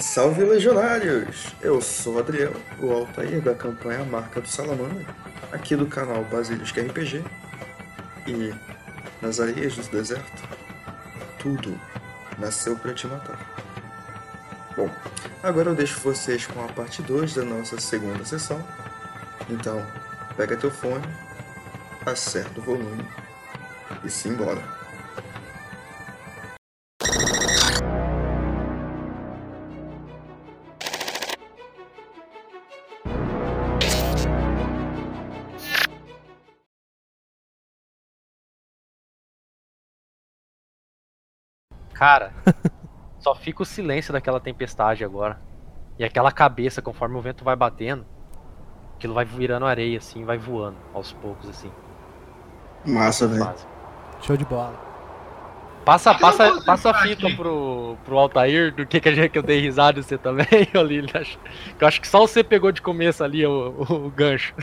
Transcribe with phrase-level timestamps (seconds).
[0.00, 1.54] Salve legionários!
[1.60, 5.04] Eu sou o Adriel, o Altair da campanha Marca do Salamandra,
[5.50, 7.24] aqui do canal Basilisca RPG.
[8.26, 8.54] E
[9.20, 10.42] nas areias do deserto,
[11.38, 11.78] tudo
[12.38, 13.38] nasceu para te matar.
[14.76, 14.88] Bom,
[15.42, 18.64] agora eu deixo vocês com a parte 2 da nossa segunda sessão.
[19.50, 19.84] Então,
[20.36, 21.08] pega teu fone,
[22.06, 23.04] acerta o volume
[24.04, 24.77] e simbora.
[41.98, 42.32] Cara,
[43.18, 45.40] só fica o silêncio daquela tempestade agora.
[45.98, 48.06] E aquela cabeça, conforme o vento vai batendo,
[48.96, 51.72] aquilo vai virando areia, assim, vai voando aos poucos, assim.
[52.86, 53.52] Massa, velho.
[54.22, 54.86] Show de bola.
[55.84, 59.42] Passa, passa, passa a fita pro, pro Altair do que, que a gente que eu
[59.42, 63.46] dei risada e você também, que Eu acho que só você pegou de começo ali
[63.46, 64.54] o, o, o gancho.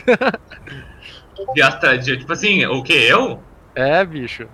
[1.52, 2.92] Piasta de- Tipo assim, o que?
[2.92, 3.42] Eu?
[3.74, 4.48] É, bicho.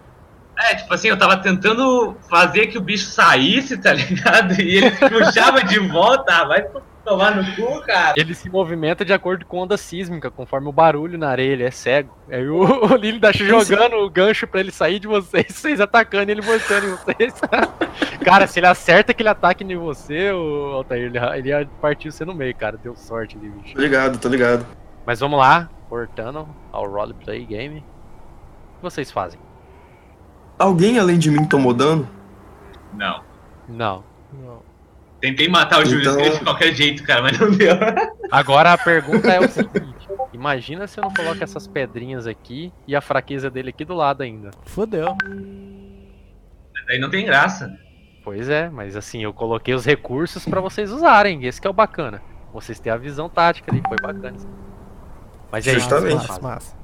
[0.70, 4.60] É, tipo assim, eu tava tentando fazer que o bicho saísse, tá ligado?
[4.60, 6.32] E ele puxava de volta.
[6.32, 6.64] Ah, Vai
[7.04, 8.14] tomar no cu, cara.
[8.16, 11.70] Ele se movimenta de acordo com onda sísmica, conforme o barulho na areia, ele é
[11.70, 12.16] cego.
[12.30, 16.30] Aí o, o Lili tá jogando o gancho pra ele sair de vocês, vocês atacando
[16.30, 17.34] ele voltando em vocês.
[18.24, 22.24] cara, se ele acerta aquele ataque em você, o Altair, ele, ele ia partir você
[22.24, 22.76] no meio, cara.
[22.76, 23.74] Deu sorte ali, bicho.
[23.74, 24.66] Tô ligado, tô ligado.
[25.04, 27.78] Mas vamos lá, voltando ao roleplay game.
[27.78, 29.40] O que vocês fazem?
[30.62, 32.08] Alguém além de mim tomou dano?
[32.94, 33.20] Não.
[33.68, 34.04] Não.
[34.32, 34.62] Não.
[35.20, 37.74] Tentei matar o Júlio Então- Cris de qualquer jeito, cara, mas não deu.
[38.30, 42.94] Agora a pergunta é o seguinte: imagina se eu não coloco essas pedrinhas aqui e
[42.94, 44.50] a fraqueza dele aqui do lado ainda.
[44.64, 45.16] Fodeu.
[46.86, 47.76] Daí não tem graça.
[48.24, 51.74] Pois é, mas assim, eu coloquei os recursos pra vocês usarem, esse que é o
[51.74, 52.22] bacana.
[52.52, 54.36] Vocês têm a visão tática ali, foi bacana.
[55.50, 55.80] Mas é isso.
[55.80, 56.40] Justamente.
[56.40, 56.76] massa.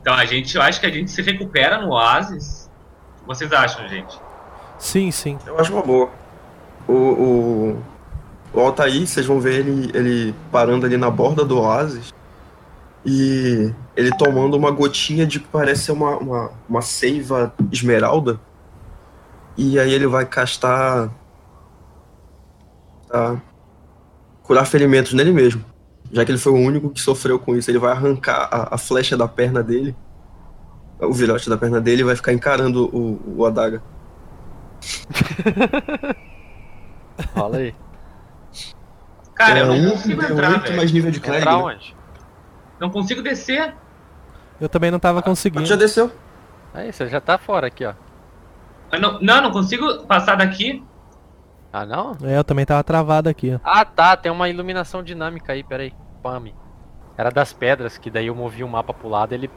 [0.00, 2.70] Então a gente, eu acho que a gente se recupera no Oasis.
[3.26, 4.18] Vocês acham, gente?
[4.78, 5.38] Sim, sim.
[5.46, 6.10] Eu acho uma boa.
[6.86, 7.82] O, o,
[8.52, 12.14] o Altair, vocês vão ver ele, ele parando ali na borda do oásis
[13.04, 18.40] e ele tomando uma gotinha de que parece ser uma, uma, uma seiva esmeralda.
[19.56, 21.10] E aí ele vai castar.
[23.08, 23.40] Tá,
[24.42, 25.64] curar ferimentos nele mesmo.
[26.12, 28.78] Já que ele foi o único que sofreu com isso, ele vai arrancar a, a
[28.78, 29.94] flecha da perna dele,
[31.00, 33.82] o virote da perna dele, e vai ficar encarando o, o adaga.
[37.34, 37.74] Fala aí.
[39.34, 40.76] Cara, é eu não um consigo D8 entrar, velho.
[40.76, 41.50] mais nível de clérigo.
[41.50, 41.74] Entrar né?
[41.74, 41.96] onde?
[42.80, 43.74] Não consigo descer.
[44.60, 45.66] Eu também não tava Mas conseguindo.
[45.66, 46.10] já desceu.
[46.72, 47.94] Aí, você já tá fora aqui, ó.
[48.98, 50.82] Não, não, não consigo passar daqui.
[51.72, 52.16] Ah, não?
[52.22, 53.60] É, eu também tava travado aqui, ó.
[53.62, 55.92] Ah, tá, tem uma iluminação dinâmica aí, peraí.
[56.22, 56.54] Pame.
[57.18, 59.50] Era das pedras, que daí eu movi o mapa pro lado e ele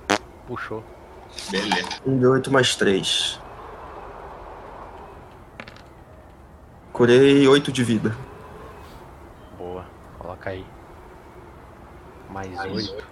[0.48, 0.84] puxou.
[1.50, 1.90] Beleza.
[2.06, 3.40] Um D8 mais 3.
[6.94, 8.16] Curei 8 de vida.
[9.58, 9.86] Boa,
[10.18, 10.66] coloca aí.
[12.30, 13.08] Mais Mais oito.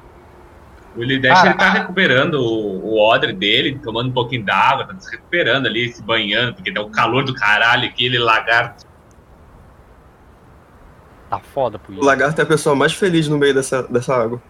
[0.96, 1.50] O Lidesh Cara.
[1.50, 5.94] ele tá recuperando o, o odre dele, tomando um pouquinho d'água, tá se recuperando ali,
[5.94, 8.86] se banhando, porque dá o calor do caralho aqui, ele lagarto.
[11.30, 14.42] Tá foda pro O lagarto é a pessoa mais feliz no meio dessa, dessa água.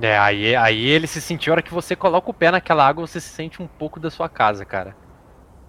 [0.00, 3.06] É, aí, aí ele se sentiu, a hora que você coloca o pé naquela água,
[3.06, 4.96] você se sente um pouco da sua casa, cara.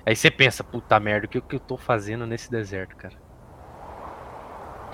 [0.06, 3.16] Aí você pensa, puta merda, o que, que eu tô fazendo nesse deserto, cara?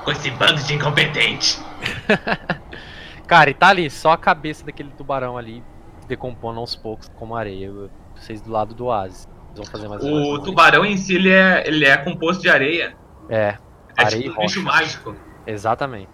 [0.04, 1.60] Com esse bando de incompetente.
[3.28, 5.64] Cara, e tá ali, só a cabeça daquele tubarão ali,
[6.08, 7.72] decompondo aos poucos, como areia.
[8.16, 9.28] Vocês do lado do oásis.
[9.56, 12.96] Vão fazer mais O tubarão em si, ele é, ele é composto de areia.
[13.30, 13.58] É,
[13.98, 15.16] É Areia tipo um bicho mágico.
[15.48, 16.10] exatamente.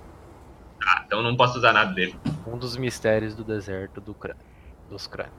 [0.86, 2.16] Ah, então não posso usar nada dele.
[2.48, 4.42] Um dos mistérios do deserto do crânio.
[4.90, 5.36] Dos crânios.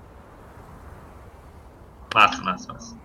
[2.15, 2.97] Massa, massa, massa.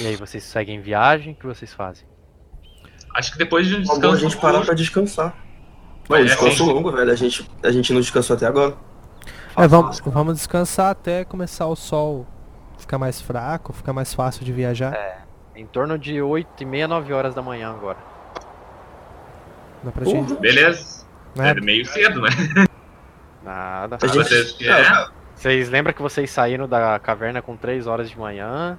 [0.00, 1.32] E aí, vocês seguem viagem?
[1.32, 2.06] O que vocês fazem?
[3.14, 5.34] Acho que depois de um É bom a descanso gente parar pra descansar.
[6.08, 6.72] Não, É, descanso sim.
[6.72, 7.10] longo, velho.
[7.10, 8.76] A gente, a gente não descansou até agora.
[9.56, 12.26] É, vamos, vamos descansar até começar o sol
[12.78, 15.26] ficar mais fraco, ficar mais fácil de viajar.
[15.56, 17.98] Em torno de 8 e meia, 9 horas da manhã agora.
[19.82, 20.34] Dá pra gente.
[20.34, 21.06] Beleza.
[21.36, 21.50] né?
[21.50, 22.28] É meio cedo, né?
[23.42, 23.98] Nada.
[24.02, 25.06] A gente- Vocês que é?
[25.34, 28.78] Vocês lembram que vocês saíram da caverna com 3 horas de manhã?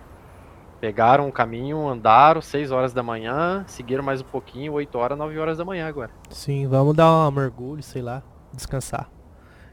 [0.82, 5.38] Pegaram o caminho, andaram 6 horas da manhã, seguiram mais um pouquinho, 8 horas, 9
[5.40, 6.10] horas da manhã agora.
[6.30, 8.22] Sim, vamos dar um mergulho, sei lá,
[8.54, 9.10] descansar.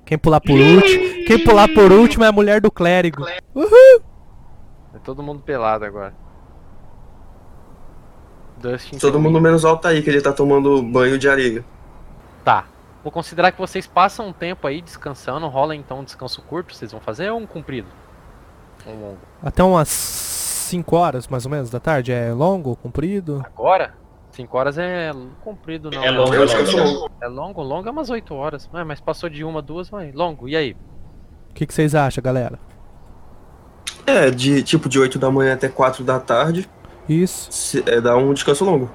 [0.04, 3.24] Quem pular por último, quem pular por último é a mulher do clérigo.
[3.54, 4.02] Uhul!
[4.94, 6.14] É todo mundo pelado agora.
[8.56, 11.64] Dustin Todo mundo menos o Altair, que ele tá tomando banho de areia.
[12.44, 12.66] Tá.
[13.02, 15.46] Vou considerar que vocês passam um tempo aí descansando.
[15.46, 16.74] Rola então um descanso curto.
[16.74, 17.86] Vocês vão fazer ou um comprido?
[18.86, 19.18] Um longo.
[19.42, 22.12] Até umas 5 horas, mais ou menos, da tarde.
[22.12, 23.44] É longo, comprido?
[23.44, 23.94] Agora?
[24.32, 25.12] 5 horas é
[25.42, 26.02] comprido, não.
[26.02, 26.76] É longo, Eu é longo.
[26.76, 27.10] longo.
[27.20, 27.62] É longo?
[27.62, 28.68] Longo é umas 8 horas.
[28.74, 30.10] É, mas passou de uma, duas, vai.
[30.12, 30.48] Longo.
[30.48, 30.76] E aí?
[31.50, 32.58] O que, que vocês acham, galera?
[34.06, 36.68] É, de tipo de 8 da manhã até 4 da tarde,
[37.08, 37.48] Isso.
[37.52, 38.90] se- é, dá um descanso longo.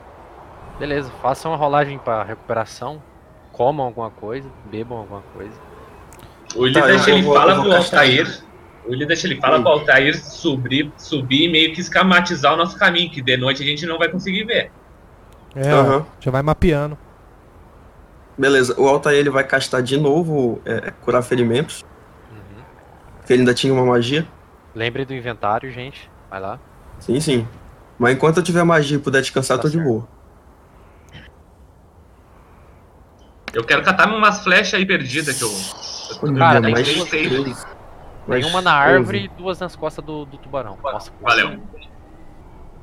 [0.80, 1.12] Beleza.
[1.22, 3.02] Façam uma rolagem pra recuperação.
[3.52, 4.50] Comam alguma coisa.
[4.72, 5.54] Bebam alguma coisa.
[6.56, 7.76] O Willi Tá, deixa ele vou- fala vou pro.
[7.76, 8.44] Altair.
[8.86, 9.64] O Willi deixa ele fala Sim.
[9.64, 13.66] pro Altair subir, subir e meio que escamatizar o nosso caminho, que de noite a
[13.66, 14.72] gente não vai conseguir ver.
[15.56, 16.06] É, Aham.
[16.20, 16.98] já vai mapeando.
[18.38, 21.86] Beleza, o Altair ele vai castar de novo é, curar ferimentos,
[22.32, 22.64] Uhum.
[23.18, 24.26] porque ele ainda tinha uma magia.
[24.74, 26.10] Lembre do inventário, gente.
[26.30, 26.60] Vai lá.
[27.00, 27.48] Sim, sim.
[28.02, 29.88] Mas enquanto eu tiver magia e puder descansar, Tá tô de certo.
[29.88, 30.08] boa.
[33.54, 36.36] Eu quero catar umas flechas aí perdidas que eu.
[36.36, 37.04] Cara, tem seis.
[37.10, 37.56] três, Tem
[38.26, 40.80] mais uma na árvore e duas nas costas do, do tubarão.
[40.82, 41.62] Nossa, Valeu.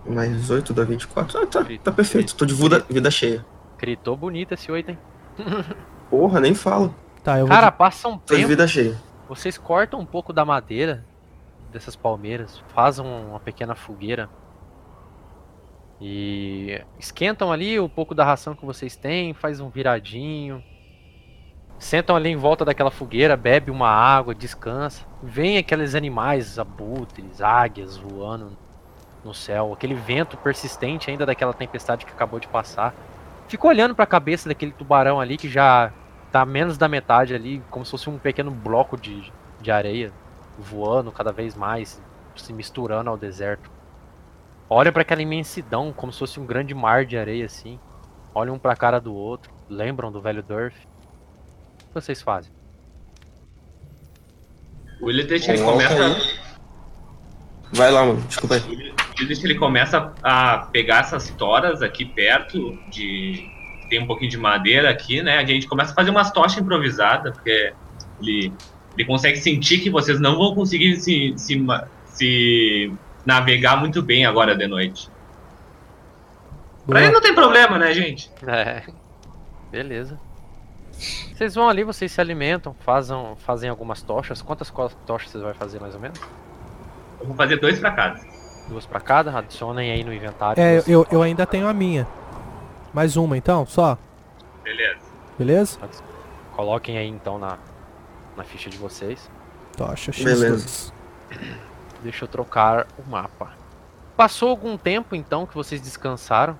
[0.06, 1.36] Mais 8 dá 24.
[1.42, 2.36] Ah, tá, tá perfeito.
[2.36, 3.44] Tô de vida, vida cheia.
[3.76, 4.98] Gritou bonito esse 8, hein?
[6.08, 6.94] Porra, nem falo.
[7.24, 7.54] Tá, eu vou.
[7.54, 8.48] Cara, passa um Tô de tempo.
[8.50, 8.96] vida cheia.
[9.28, 11.04] Vocês cortam um pouco da madeira
[11.72, 14.30] dessas palmeiras, fazem uma pequena fogueira
[16.00, 20.62] e esquentam ali um pouco da ração que vocês têm, faz um viradinho.
[21.78, 25.04] Sentam ali em volta daquela fogueira, bebe uma água, descansa.
[25.22, 28.56] Vem aqueles animais, abutres, águias voando
[29.24, 32.94] no céu, aquele vento persistente ainda daquela tempestade que acabou de passar.
[33.48, 35.92] Fica olhando para a cabeça daquele tubarão ali que já
[36.30, 40.12] tá menos da metade ali, como se fosse um pequeno bloco de, de areia
[40.58, 42.02] voando cada vez mais,
[42.36, 43.77] se misturando ao deserto.
[44.70, 47.78] Olham para aquela imensidão, como se fosse um grande mar de areia assim.
[48.34, 50.76] Olham um pra cara do outro, lembram do velho Durf.
[50.76, 52.52] O que vocês fazem?
[55.00, 55.96] O Willi deixa ele começa.
[57.72, 58.20] Vai lá, mano.
[58.22, 58.60] Desculpa aí.
[58.60, 63.48] O Willi deixa ele começa a pegar essas toras aqui perto de.
[63.88, 65.38] Tem um pouquinho de madeira aqui, né?
[65.38, 67.72] A gente começa a fazer umas tochas improvisadas, porque
[68.20, 68.52] ele,
[68.94, 71.66] ele consegue sentir que vocês não vão conseguir se, se,
[72.04, 72.92] se
[73.28, 75.10] navegar muito bem agora de noite.
[76.86, 78.30] Pra ele não tem problema, né, gente?
[78.46, 78.82] É.
[79.70, 80.18] Beleza.
[80.90, 84.40] Vocês vão ali, vocês se alimentam, fazem, fazem algumas tochas.
[84.40, 84.72] Quantas
[85.04, 86.18] tochas vocês vão fazer mais ou menos?
[87.20, 88.20] Eu vou fazer dois pra cada.
[88.66, 89.38] Duas pra cada?
[89.38, 90.62] Adicionem aí no inventário.
[90.62, 92.08] É, eu, eu ainda tenho a minha.
[92.94, 93.98] Mais uma então, só.
[94.64, 95.00] Beleza.
[95.38, 95.78] Beleza?
[96.56, 97.58] Coloquem aí então na,
[98.34, 99.30] na ficha de vocês.
[99.76, 100.24] Tocha X2.
[100.24, 100.92] Beleza.
[102.02, 103.52] Deixa eu trocar o mapa.
[104.16, 106.58] Passou algum tempo então que vocês descansaram.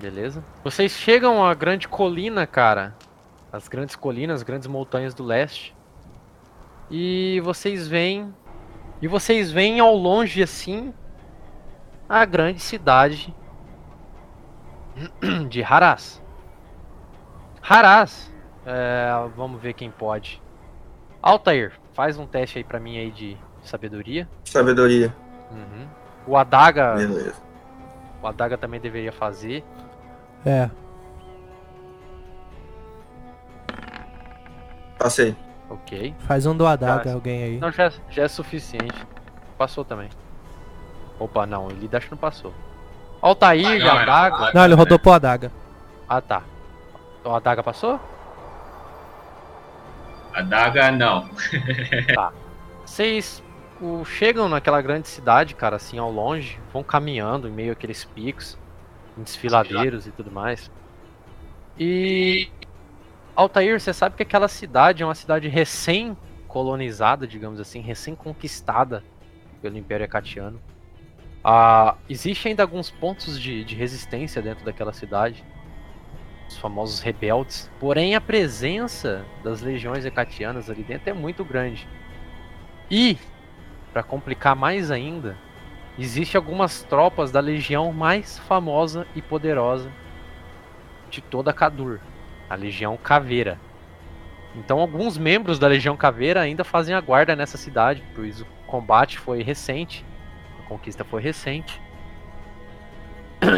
[0.00, 0.42] Beleza?
[0.64, 2.96] Vocês chegam à grande colina, cara.
[3.52, 5.74] As grandes colinas, as grandes montanhas do leste.
[6.90, 8.34] E vocês veem.
[9.02, 10.94] E vocês veem ao longe assim.
[12.08, 13.34] A grande cidade
[15.48, 16.22] de Haras.
[17.62, 18.32] Haras.
[18.64, 20.42] É, vamos ver quem pode.
[21.22, 24.28] Altair, faz um teste aí pra mim aí de sabedoria.
[24.44, 25.14] Sabedoria.
[25.50, 25.86] Uhum.
[26.26, 27.34] O Adaga, Beleza.
[28.22, 29.64] o Adaga também deveria fazer.
[30.44, 30.70] É.
[34.98, 35.34] Passei.
[35.68, 36.14] Ok.
[36.20, 37.12] Faz um do Adaga, Tá.
[37.14, 37.58] alguém aí.
[37.58, 39.06] Não, já, é- já é suficiente.
[39.56, 40.08] Passou também.
[41.18, 42.52] Opa, não, ele acho que não passou.
[43.20, 43.98] Altair Ah, não.
[44.00, 44.52] Adaga.
[44.54, 45.52] Não, ele rodou pro Adaga.
[46.08, 46.42] Ah, tá.
[47.24, 48.00] O Adaga passou?
[50.32, 51.28] A daga, não.
[52.84, 53.42] Vocês
[53.80, 58.58] o, chegam naquela grande cidade, cara, assim, ao longe, vão caminhando em meio àqueles picos,
[59.16, 60.70] em desfiladeiros e tudo mais.
[61.78, 62.48] E
[63.34, 69.02] Altair, você sabe que aquela cidade é uma cidade recém-colonizada, digamos assim, recém-conquistada
[69.62, 70.60] pelo Império Acatiano.
[71.42, 75.42] Ah, existe ainda alguns pontos de, de resistência dentro daquela cidade,
[76.50, 77.70] os famosos rebeldes.
[77.78, 81.88] Porém, a presença das legiões hecatianas ali dentro é muito grande.
[82.90, 83.16] E,
[83.92, 85.36] para complicar mais ainda,
[85.96, 89.90] existe algumas tropas da legião mais famosa e poderosa
[91.08, 92.00] de toda Kadur,
[92.48, 93.58] a Legião Caveira.
[94.56, 99.18] Então, alguns membros da Legião Caveira ainda fazem a guarda nessa cidade, pois o combate
[99.18, 100.04] foi recente,
[100.58, 101.80] a conquista foi recente.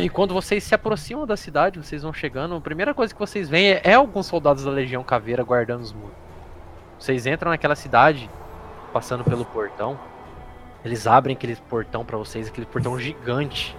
[0.03, 3.49] E quando vocês se aproximam da cidade, vocês vão chegando, a primeira coisa que vocês
[3.49, 6.15] veem é, é alguns soldados da Legião Caveira guardando os muros.
[6.99, 8.31] Vocês entram naquela cidade,
[8.93, 9.99] passando pelo portão.
[10.85, 13.77] Eles abrem aquele portão pra vocês, aquele portão gigante.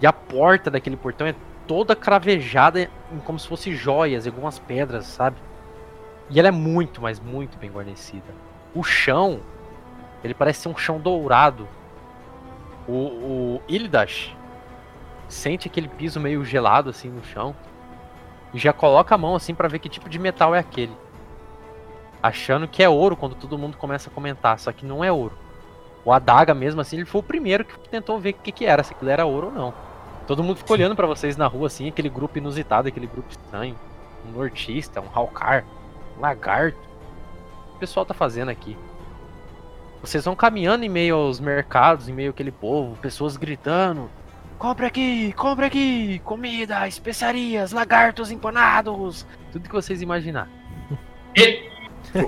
[0.00, 1.34] E a porta daquele portão é
[1.66, 2.90] toda cravejada
[3.24, 5.36] como se fosse joias, algumas pedras, sabe?
[6.28, 8.34] E ela é muito, mas muito bem guarnecida.
[8.74, 9.40] O chão,
[10.22, 11.66] ele parece ser um chão dourado.
[12.86, 14.34] O, o Ildash
[15.32, 17.54] sente aquele piso meio gelado assim no chão
[18.52, 20.92] e já coloca a mão assim para ver que tipo de metal é aquele.
[22.22, 25.36] Achando que é ouro quando todo mundo começa a comentar, só que não é ouro.
[26.04, 28.82] O Adaga mesmo assim, ele foi o primeiro que tentou ver o que, que era,
[28.82, 29.74] se aquilo era ouro ou não.
[30.26, 33.76] Todo mundo ficou olhando para vocês na rua assim, aquele grupo inusitado, aquele grupo estranho.
[34.26, 35.64] Um nortista, um Halkar,
[36.16, 36.78] um lagarto.
[36.78, 38.76] O que o pessoal tá fazendo aqui?
[40.00, 44.10] Vocês vão caminhando em meio aos mercados, em meio àquele povo, pessoas gritando:
[44.62, 50.48] Compre aqui, compre aqui, comida, especiarias, lagartos empanados, tudo que vocês imaginar.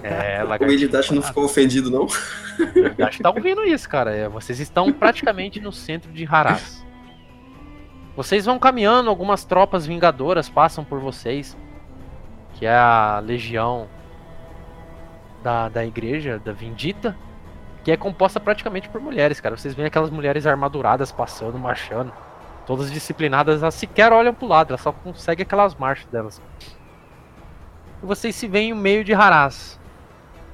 [0.02, 2.06] É, o Elidash não ficou ofendido, não?
[2.06, 4.14] O Elidash tá ouvindo isso, cara.
[4.14, 6.82] É, vocês estão praticamente no centro de Haras.
[8.16, 11.54] Vocês vão caminhando, algumas tropas vingadoras passam por vocês.
[12.54, 13.86] Que é a legião
[15.42, 17.14] da, da igreja, da Vindita.
[17.84, 19.56] Que é composta praticamente por mulheres, cara.
[19.56, 22.12] Vocês veem aquelas mulheres armaduradas passando, marchando.
[22.66, 26.40] Todas disciplinadas, elas sequer olham pro lado, elas só conseguem aquelas marchas delas.
[28.02, 29.78] E vocês se veem no meio de Haras.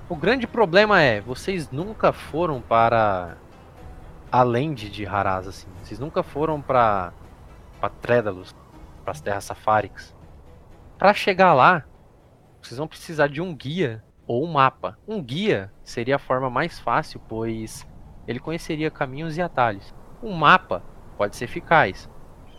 [0.09, 3.37] O grande problema é, vocês nunca foram para
[4.31, 5.69] além de, Haras, assim.
[5.83, 7.13] Vocês nunca foram para
[7.81, 8.55] para Trédalos,
[9.03, 10.15] para as terras safáricas.
[10.99, 11.85] Para chegar lá,
[12.61, 14.97] vocês vão precisar de um guia ou um mapa.
[15.09, 17.85] Um guia seria a forma mais fácil, pois
[18.29, 19.93] ele conheceria caminhos e atalhos.
[20.23, 20.85] Um mapa
[21.19, 22.09] pode ser eficaz,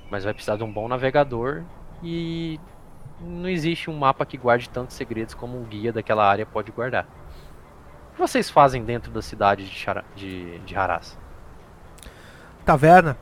[0.10, 1.64] mas vai precisar de um bom navegador
[2.04, 2.60] e
[3.22, 7.08] não existe um mapa que guarde tantos segredos como um guia daquela área pode guardar.
[8.10, 11.18] O que vocês fazem dentro da cidade de, Chara, de, de Haras?
[12.66, 13.18] Taverna.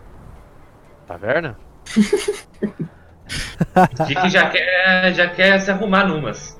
[1.05, 1.55] Taverna?
[4.07, 6.58] Dick já quer, já quer se arrumar numas.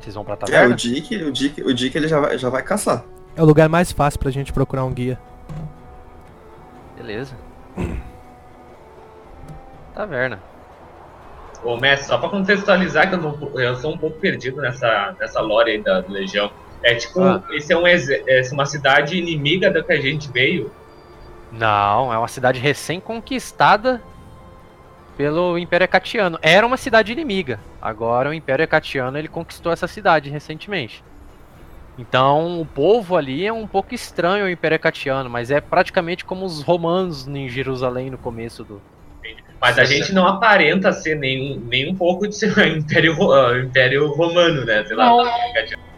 [0.00, 0.74] Vocês vão pra É, taverna?
[0.74, 3.04] o Dick, o Dick, o Dick ele já vai, já vai caçar.
[3.36, 5.18] É o lugar mais fácil pra gente procurar um guia.
[6.96, 7.34] Beleza.
[9.94, 10.38] Taverna.
[11.62, 15.40] Ô, mestre, só pra contextualizar, que eu, tô- eu sou um pouco perdido nessa, nessa
[15.40, 16.50] lore aí da Legião.
[16.82, 17.42] É tipo, Ah.
[17.50, 20.72] esse é um, essa é uma cidade inimiga da que a gente veio.
[21.52, 24.00] Não, é uma cidade recém-conquistada
[25.20, 26.38] pelo Império Ecatiano.
[26.40, 27.60] Era uma cidade inimiga.
[27.82, 31.04] Agora o Império Ecatiano ele conquistou essa cidade recentemente.
[31.98, 36.46] Então o povo ali é um pouco estranho ao Império Ecatiano, mas é praticamente como
[36.46, 38.80] os romanos em Jerusalém no começo do.
[39.60, 44.08] Mas a gente não aparenta ser nem, nem um pouco de ser império, ah, império
[44.14, 44.82] romano, né?
[44.86, 45.04] Sei lá.
[45.04, 45.24] Não.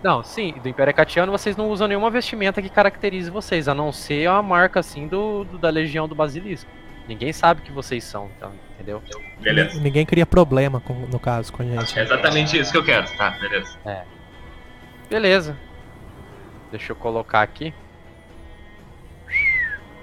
[0.03, 3.93] Não, sim, do Império Ecatiano vocês não usam nenhuma vestimenta que caracterize vocês, a não
[3.93, 6.69] ser a marca assim do, do- da Legião do Basilisco.
[7.09, 9.03] Ninguém sabe que vocês são, então, entendeu?
[9.41, 9.81] Beleza.
[9.81, 11.99] Ninguém cria problema, com- no caso, com a gente.
[11.99, 13.31] É exatamente isso que eu quero, tá?
[13.33, 13.79] Beleza.
[15.11, 15.57] Beleza.
[16.71, 17.75] Deixa eu colocar aqui.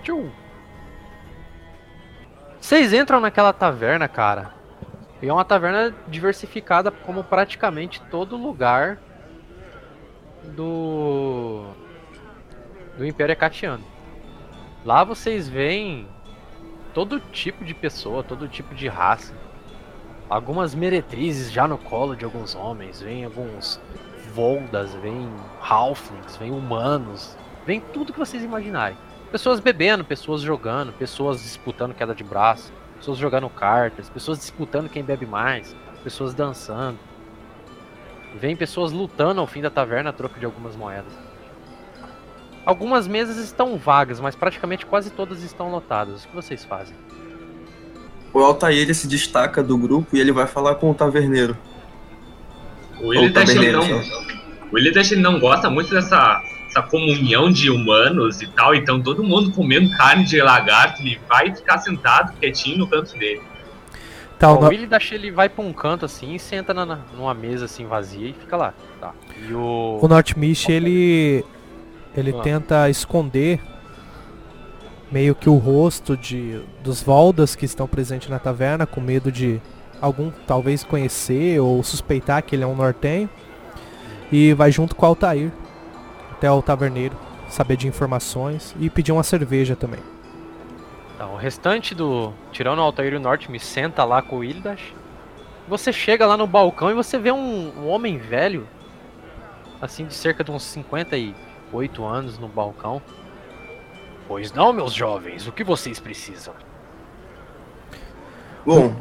[0.03, 0.29] Tchum.
[2.59, 4.53] Vocês entram naquela taverna, cara.
[5.21, 8.99] E é uma taverna diversificada como praticamente todo lugar
[10.55, 11.65] do
[12.97, 13.83] do Império Ecatiano.
[14.85, 16.07] Lá vocês veem
[16.99, 19.33] todo tipo de pessoa, todo tipo de raça.
[20.29, 23.79] Algumas meretrizes já no colo de alguns homens, vem alguns
[24.33, 25.29] Voldas, vem
[25.61, 28.97] Halflings, vem humanos, vem tudo que vocês imaginarem.
[29.31, 35.01] Pessoas bebendo, pessoas jogando, pessoas disputando queda de braço, pessoas jogando cartas, pessoas disputando quem
[35.01, 36.99] bebe mais, pessoas dançando.
[38.35, 41.28] Vem pessoas lutando ao fim da taverna a troco de algumas moedas.
[42.69, 46.23] Algumas mesas estão vagas, mas praticamente quase todas estão lotadas.
[46.23, 46.95] O que vocês fazem?
[48.31, 51.57] O Altair ele se destaca do grupo e ele vai falar com o taverneiro.
[53.01, 59.01] O taberneiro, não, o não gosta muito dessa essa comunhão de humanos e tal, então
[59.01, 63.41] todo mundo comendo carne de lagarto, ele vai ficar sentado quietinho no canto dele.
[64.37, 66.99] Tá, o no- o Willy Dash ele vai pra um canto assim e senta na,
[67.17, 68.75] numa mesa assim vazia e fica lá.
[69.01, 69.11] Tá.
[69.49, 69.97] E o.
[69.99, 71.43] O Northmist, ele
[72.19, 72.41] ele Ah.
[72.41, 73.59] tenta esconder
[75.11, 79.59] meio que o rosto de dos Voldas que estão presentes na taverna, com medo de
[80.01, 83.29] algum talvez conhecer ou suspeitar que ele é um nortenho.
[84.31, 85.51] E vai junto com o Altair
[86.31, 87.17] até o taverneiro,
[87.49, 89.99] saber de informações e pedir uma cerveja também.
[91.17, 92.31] Tá, o restante do.
[92.51, 94.93] Tirando o Altair e o Norte, me senta lá com o Ildash.
[95.67, 98.67] Você chega lá no balcão e você vê um, um homem velho,
[99.81, 100.63] assim de cerca de uns
[101.69, 103.01] 58 anos no balcão.
[104.27, 106.53] Pois não, meus jovens, o que vocês precisam?
[108.65, 108.93] Bom,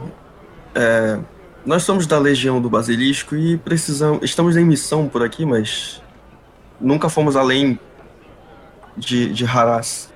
[0.74, 1.18] é,
[1.66, 4.22] nós somos da Legião do Basilisco e precisamos.
[4.22, 6.02] Estamos em missão por aqui, mas
[6.80, 7.78] nunca fomos além
[8.96, 10.12] de, de Haras.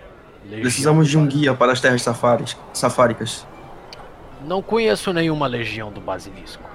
[0.49, 3.47] Precisamos de um guia para as terras safaris, safáricas.
[4.45, 6.69] Não conheço nenhuma legião do basilisco.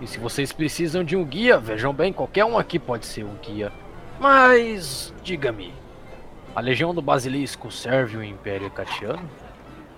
[0.00, 3.34] E se vocês precisam de um guia, vejam bem, qualquer um aqui pode ser um
[3.34, 3.72] guia.
[4.18, 5.74] Mas, diga-me,
[6.54, 9.28] a legião do basilisco serve o Império Catiano?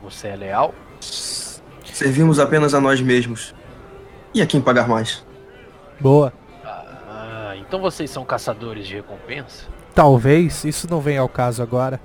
[0.02, 0.74] Você é leal?
[1.00, 3.54] Servimos apenas a nós mesmos.
[4.34, 5.24] E a quem pagar mais?
[6.00, 6.32] Boa.
[6.64, 9.66] Ah, então vocês são caçadores de recompensa?
[9.94, 12.00] Talvez isso não venha ao caso agora.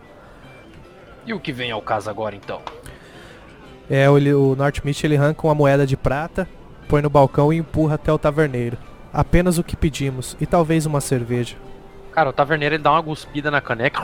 [1.26, 2.62] E o que vem ao caso agora então?
[3.90, 4.58] É, o, o
[5.04, 6.48] ele arranca uma moeda de prata,
[6.88, 8.78] põe no balcão e empurra até o taverneiro.
[9.12, 11.56] Apenas o que pedimos e talvez uma cerveja.
[12.14, 14.02] Cara, o taverneiro ele dá uma cuspida na caneca,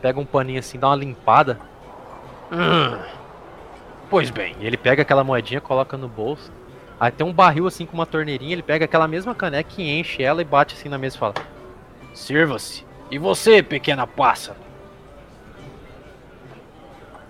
[0.00, 1.58] pega um paninho assim, dá uma limpada.
[2.52, 2.96] Hum.
[4.08, 6.52] Pois bem, ele pega aquela moedinha, coloca no bolso.
[6.98, 10.22] Aí tem um barril assim com uma torneirinha, ele pega aquela mesma caneca e enche
[10.22, 11.34] ela e bate assim na mesa e fala:
[12.14, 12.86] Sirva-se.
[13.10, 14.58] E você, pequena pássaro?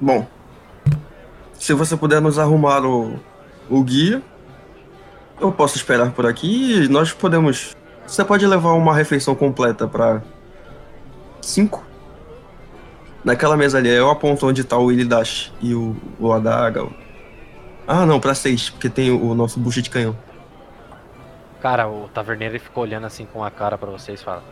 [0.01, 0.27] Bom,
[1.55, 3.19] se você puder nos arrumar o,
[3.69, 4.23] o guia,
[5.41, 7.75] eu posso esperar por aqui e nós podemos.
[8.07, 10.23] Você pode levar uma refeição completa para
[11.41, 11.85] cinco?
[13.25, 16.87] Naquela mesa ali, eu aponto onde tá o Willy Dash e o, o Adaga.
[17.87, 20.17] Ah, não, pra seis, porque tem o, nosso bucha de canhão.
[21.61, 24.45] Cara, o taverneiro ele ficou olhando assim com a cara pra vocês e fala: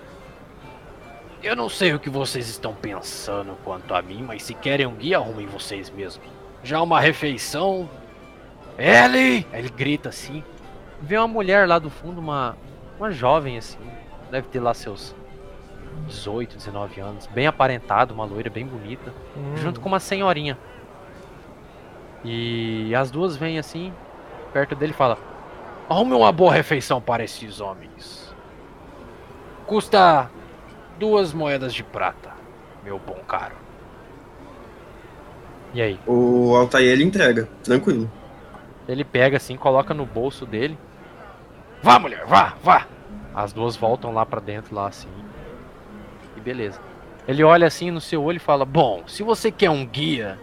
[1.41, 4.95] Eu não sei o que vocês estão pensando quanto a mim, mas se querem um
[4.95, 6.27] guia, arrumem vocês mesmos.
[6.65, 7.89] Já uma refeição.
[8.77, 10.43] Aí ele grita assim.
[11.01, 12.57] Vê uma mulher lá do fundo, uma,
[12.99, 13.79] uma jovem assim.
[14.31, 15.15] Deve ter lá seus
[16.07, 17.27] 18, 19 anos.
[17.27, 19.13] Bem aparentado, uma loira bem bonita.
[19.57, 20.59] Junto com uma senhorinha.
[22.25, 23.93] E as duas vêm assim,
[24.53, 25.19] perto dele e fala:
[25.89, 28.35] Arrume uma boa refeição para esses homens.
[29.67, 30.31] Custa
[30.99, 32.31] duas moedas de prata,
[32.83, 33.57] meu bom caro.
[35.75, 35.99] E aí?
[36.07, 38.11] O Altair ele entrega, tranquilo.
[38.87, 40.79] Ele pega assim, coloca no bolso dele.
[41.83, 42.87] Vá, mulher, vá, vá.
[43.35, 45.09] As duas voltam lá pra dentro, lá assim.
[46.37, 46.79] E beleza.
[47.27, 50.39] Ele olha assim no seu olho e fala: Bom, se você quer um guia,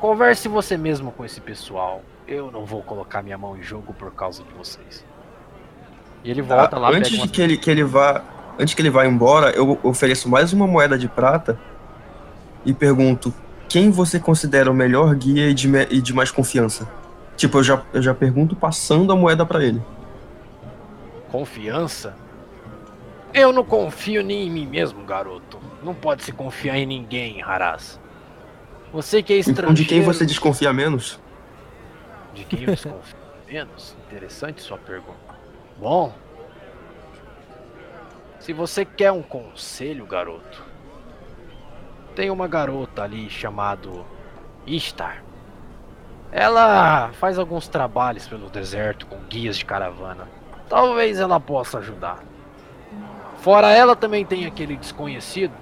[0.00, 2.02] converse você mesmo com esse pessoal.
[2.26, 5.04] Eu não vou colocar minha mão em jogo por causa de vocês.
[6.22, 7.28] E ele volta Ah, lá, antes de uma...
[7.28, 8.22] que ele, que ele vá.
[8.58, 11.58] Antes que ele vá embora, eu ofereço mais uma moeda de prata
[12.66, 13.32] e pergunto
[13.68, 16.88] quem você considera o melhor guia e de, e de mais confiança.
[17.36, 19.80] Tipo, eu já, eu já pergunto passando a moeda pra ele.
[21.30, 22.16] Confiança?
[23.32, 25.58] Eu não confio nem em mim mesmo, garoto.
[25.82, 28.00] Não pode se confiar em ninguém, Haraz.
[28.92, 29.72] Você que é estrangeiro...
[29.72, 31.20] Então, de quem você desconfia menos?
[32.34, 33.96] De quem eu desconfio menos?
[34.06, 35.36] Interessante sua pergunta.
[35.78, 36.12] Bom,
[38.40, 40.64] se você quer um conselho, garoto,
[42.14, 44.06] tem uma garota ali chamado
[44.66, 45.22] Ishtar.
[46.32, 50.28] Ela faz alguns trabalhos pelo deserto com guias de caravana.
[50.68, 52.22] Talvez ela possa ajudar.
[53.38, 55.52] Fora ela também tem aquele desconhecido.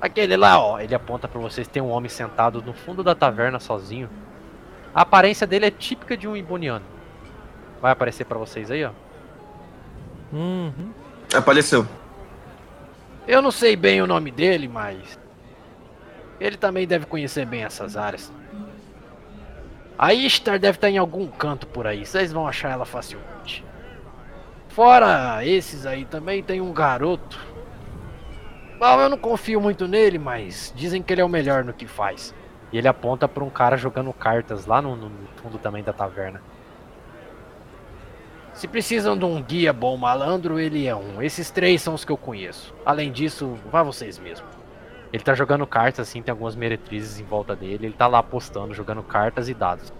[0.00, 3.58] Aquele lá, ó, ele aponta pra vocês, tem um homem sentado no fundo da taverna
[3.58, 4.08] sozinho.
[4.94, 6.84] A aparência dele é típica de um iboniano.
[7.80, 8.90] Vai aparecer pra vocês aí, ó.
[10.32, 10.92] Uhum.
[11.34, 11.86] Apareceu.
[13.26, 15.18] Eu não sei bem o nome dele, mas
[16.40, 18.32] ele também deve conhecer bem essas áreas.
[19.98, 23.64] A Ishtar deve estar em algum canto por aí, vocês vão achar ela facilmente.
[24.78, 27.36] Fora esses aí também tem um garoto.
[28.78, 31.84] Bom, eu não confio muito nele, mas dizem que ele é o melhor no que
[31.84, 32.32] faz.
[32.70, 35.10] E ele aponta pra um cara jogando cartas lá no, no
[35.42, 36.40] fundo também da taverna.
[38.54, 41.20] Se precisam de um guia bom malandro, ele é um.
[41.20, 42.72] Esses três são os que eu conheço.
[42.86, 44.46] Além disso, vá vocês mesmo.
[45.12, 47.86] Ele tá jogando cartas assim, tem algumas meretrizes em volta dele.
[47.86, 49.92] Ele tá lá apostando, jogando cartas e dados.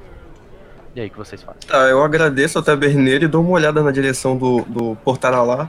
[0.95, 1.61] E aí, o que vocês fazem?
[1.67, 5.69] Tá, eu agradeço ao taberneiro e dou uma olhada na direção do, do Portaralá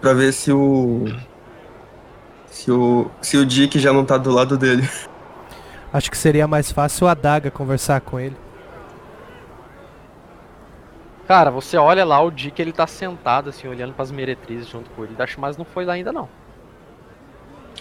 [0.00, 1.04] pra ver se o.
[2.46, 3.10] Se o.
[3.20, 4.88] Se o Dick já não tá do lado dele.
[5.92, 8.36] Acho que seria mais fácil a Daga conversar com ele.
[11.26, 15.04] Cara, você olha lá o Dick, ele tá sentado assim, olhando pras meretrizes junto com
[15.04, 15.14] ele.
[15.18, 16.28] Acho mas não foi lá ainda não.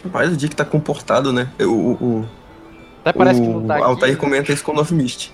[0.03, 1.49] Rapaz, o Dick tá comportado, né?
[1.59, 2.29] O, o, o,
[3.01, 3.83] Até parece o que não tá aqui.
[3.83, 5.33] Altair comenta isso com o Love Mist.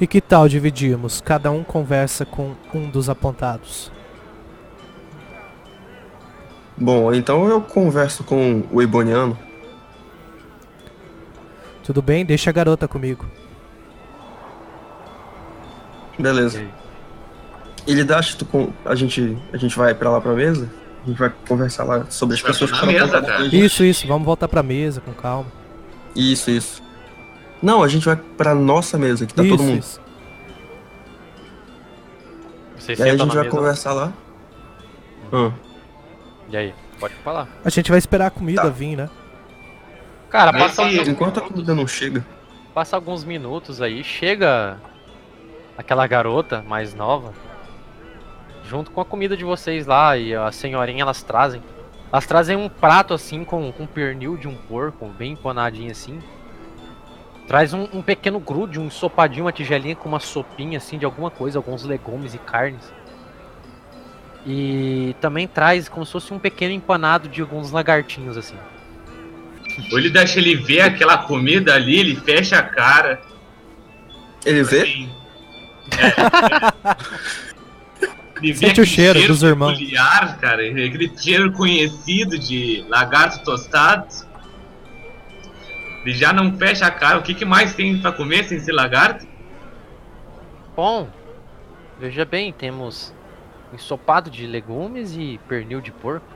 [0.00, 1.20] E que tal dividirmos?
[1.20, 3.92] Cada um conversa com um dos apontados.
[6.76, 9.38] Bom, então eu converso com o Eboniano.
[11.84, 12.24] Tudo bem?
[12.24, 13.26] Deixa a garota comigo.
[16.18, 16.64] Beleza.
[17.86, 18.72] Ele dá, tu com...
[18.84, 20.70] a gente a gente vai pra lá pra mesa?
[21.04, 23.64] A gente vai conversar lá sobre as pessoas que foram mesa, gente.
[23.64, 24.06] Isso, isso.
[24.06, 25.50] Vamos voltar pra mesa com calma.
[26.14, 26.82] Isso, isso.
[27.62, 29.78] Não, a gente vai pra nossa mesa, que tá isso, todo mundo.
[29.78, 30.00] isso.
[32.76, 33.50] Vocês E aí a gente vai mesa.
[33.56, 34.12] conversar lá.
[35.32, 35.52] Ah,
[36.48, 36.74] E aí?
[36.98, 37.48] Pode falar.
[37.64, 38.68] A gente vai esperar a comida Tá.
[38.68, 39.08] vir, né?
[40.28, 42.24] Cara, passa, se- enquanto a comida não chega,
[42.74, 44.78] passa alguns minutos aí, chega
[45.76, 47.32] aquela garota mais nova,
[48.64, 51.62] junto com a comida de vocês lá, e a senhorinha elas trazem.
[52.12, 56.20] Elas trazem um prato assim com, com pernil de um porco, bem empanadinho assim.
[57.50, 61.32] Traz um, um pequeno grude, um ensopadinho, uma tigelinha com uma sopinha assim de alguma
[61.32, 62.92] coisa, alguns legumes e carnes.
[64.46, 68.54] E também traz como se fosse um pequeno empanado de alguns lagartinhos assim.
[69.90, 73.20] Ou ele deixa ele ver aquela comida ali, ele fecha a cara.
[74.46, 74.82] ele vê?
[74.82, 75.10] assim.
[75.98, 76.06] É,
[78.40, 79.72] ele vê Sente o aquele cheiro dos irmãos.
[79.72, 84.29] peculiar, cara, aquele cheiro conhecido de lagarto tostado.
[86.04, 87.18] Ele já não fecha a cara.
[87.18, 89.26] O que, que mais tem pra comer sem ser lagarto?
[90.74, 91.08] Bom,
[91.98, 93.14] veja bem, temos
[93.72, 96.26] ensopado de legumes e pernil de porco.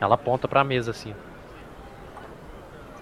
[0.00, 1.14] Ela aponta pra mesa assim.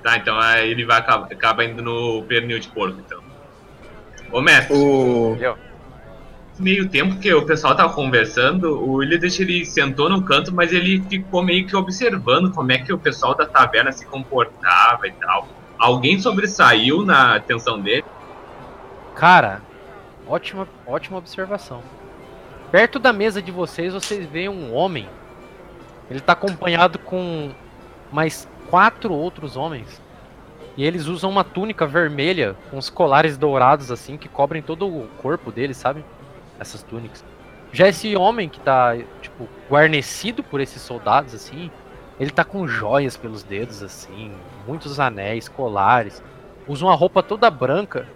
[0.03, 3.21] Tá, então aí ele vai acaba, acaba indo no pernil de porco, então.
[4.31, 5.37] Ô mestre, O...
[6.59, 10.73] Meio tempo que o pessoal tava conversando, o William deixa ele sentou no canto, mas
[10.73, 15.13] ele ficou meio que observando como é que o pessoal da taverna se comportava e
[15.13, 15.47] tal.
[15.79, 18.05] Alguém sobressaiu na atenção dele?
[19.15, 19.63] Cara,
[20.27, 21.83] ótima, ótima observação.
[22.71, 25.09] Perto da mesa de vocês, vocês veem um homem.
[26.11, 27.51] Ele tá acompanhado com
[28.11, 30.01] mais quatro outros homens.
[30.77, 35.09] E eles usam uma túnica vermelha com os colares dourados assim que cobrem todo o
[35.19, 36.05] corpo deles, sabe?
[36.59, 37.25] Essas túnicas.
[37.73, 41.71] Já esse homem que tá, tipo, guarnecido por esses soldados assim,
[42.19, 44.33] ele tá com joias pelos dedos assim,
[44.67, 46.23] muitos anéis, colares.
[46.67, 48.09] Usa uma roupa toda branca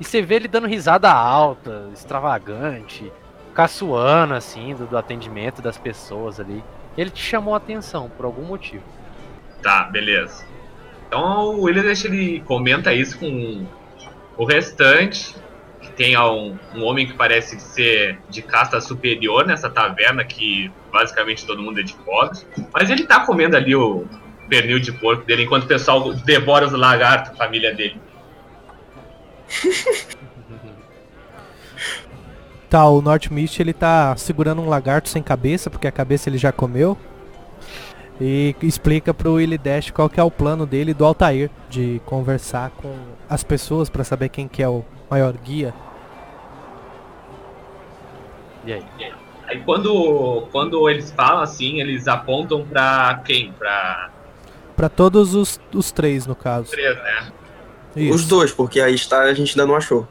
[0.00, 3.12] e você vê ele dando risada alta, extravagante,
[3.54, 6.64] caçoando assim do, do atendimento das pessoas ali.
[6.96, 8.84] Ele te chamou a atenção por algum motivo.
[9.62, 10.44] Tá, beleza.
[11.06, 13.66] Então o William deixa ele comenta isso com
[14.36, 15.36] o restante.
[15.80, 21.46] Que tem um, um homem que parece ser de casta superior nessa taverna, que basicamente
[21.46, 22.38] todo mundo é de pobre.
[22.72, 24.04] Mas ele tá comendo ali o
[24.48, 28.00] pernil de porco dele, enquanto o pessoal devora os lagartos, a família dele.
[32.72, 36.50] Tá, o Northmist ele tá segurando um lagarto sem cabeça, porque a cabeça ele já
[36.50, 36.96] comeu.
[38.18, 42.00] E explica pro Willy Dash qual que é o plano dele e do Altair de
[42.06, 42.94] conversar com
[43.28, 45.74] as pessoas pra saber quem que é o maior guia.
[48.64, 48.82] E aí?
[48.98, 49.21] Aí
[49.64, 53.52] quando, quando eles falam assim, eles apontam pra quem?
[53.52, 54.10] Pra
[54.76, 56.70] Pra todos os, os três, no caso.
[56.70, 57.32] três, né?
[57.94, 58.14] Isso.
[58.14, 60.08] Os dois, porque aí está a gente ainda não achou.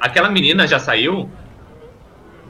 [0.00, 1.28] Aquela menina já saiu?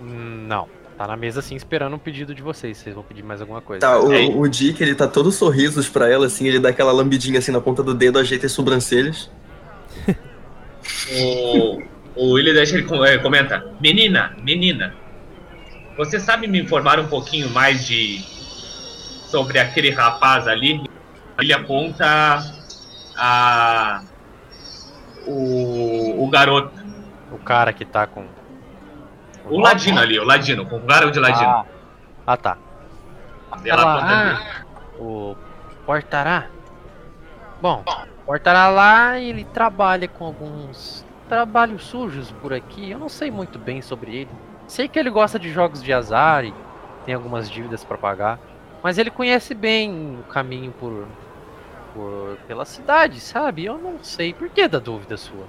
[0.03, 0.69] Não.
[0.99, 2.77] Tá na mesa assim esperando um pedido de vocês.
[2.77, 3.81] Vocês vão pedir mais alguma coisa.
[3.81, 7.39] Tá, o, o Dick, ele tá todo sorrisos pra ela, assim, ele dá aquela lambidinha
[7.39, 9.31] assim na ponta do dedo, ajeita as sobrancelhas.
[11.13, 11.83] O,
[12.17, 14.95] o William deixa ele com- eh, comenta: Menina, menina,
[16.05, 18.25] você sabe me informar um pouquinho mais de.
[19.29, 20.83] sobre aquele rapaz ali?
[21.39, 22.43] Ele aponta
[23.17, 24.03] a.
[25.27, 26.73] O, o garoto,
[27.31, 28.25] O cara que tá com.
[29.45, 31.47] o ladino ali, o ladino, com o garoto de ladino.
[31.51, 31.65] Ah,
[32.27, 32.57] ah tá.
[33.63, 34.65] Ela Ela- aponta ali.
[34.99, 35.37] O
[35.85, 36.47] Portará.
[37.61, 37.85] Bom,
[38.25, 42.91] Portará lá ele trabalha com alguns trabalhos sujos por aqui.
[42.91, 44.31] Eu não sei muito bem sobre ele.
[44.71, 46.55] Sei que ele gosta de jogos de azar e
[47.05, 48.39] tem algumas dívidas pra pagar.
[48.85, 51.09] Mas ele conhece bem o caminho por,
[51.93, 53.65] por pela cidade, sabe?
[53.65, 54.33] Eu não sei.
[54.33, 55.45] Por que da dúvida sua?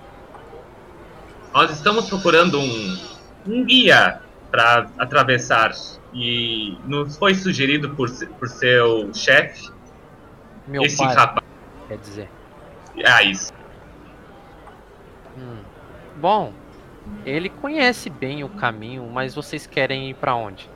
[1.54, 2.98] Nós estamos procurando um,
[3.46, 5.72] um guia para atravessar
[6.12, 9.70] e nos foi sugerido por, por seu chefe
[10.68, 11.46] Meu esse pai, rapaz.
[11.88, 12.30] quer dizer.
[13.06, 13.54] Ah, isso.
[15.38, 15.60] Hum.
[16.16, 16.54] Bom,
[17.26, 20.70] ele conhece bem o caminho, mas vocês querem ir pra onde?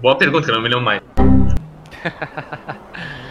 [0.00, 1.02] Boa pergunta, não me lembro mais.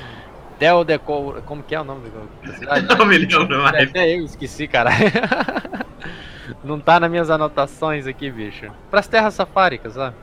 [0.60, 1.42] Del Deco...
[1.46, 2.10] Como que é o nome
[2.44, 2.88] da cidade?
[2.98, 3.90] Não me lembro mais.
[3.90, 4.90] Até eu esqueci, cara.
[6.64, 8.72] Não tá nas minhas anotações aqui, bicho.
[8.90, 10.16] Pras terras safáricas, sabe?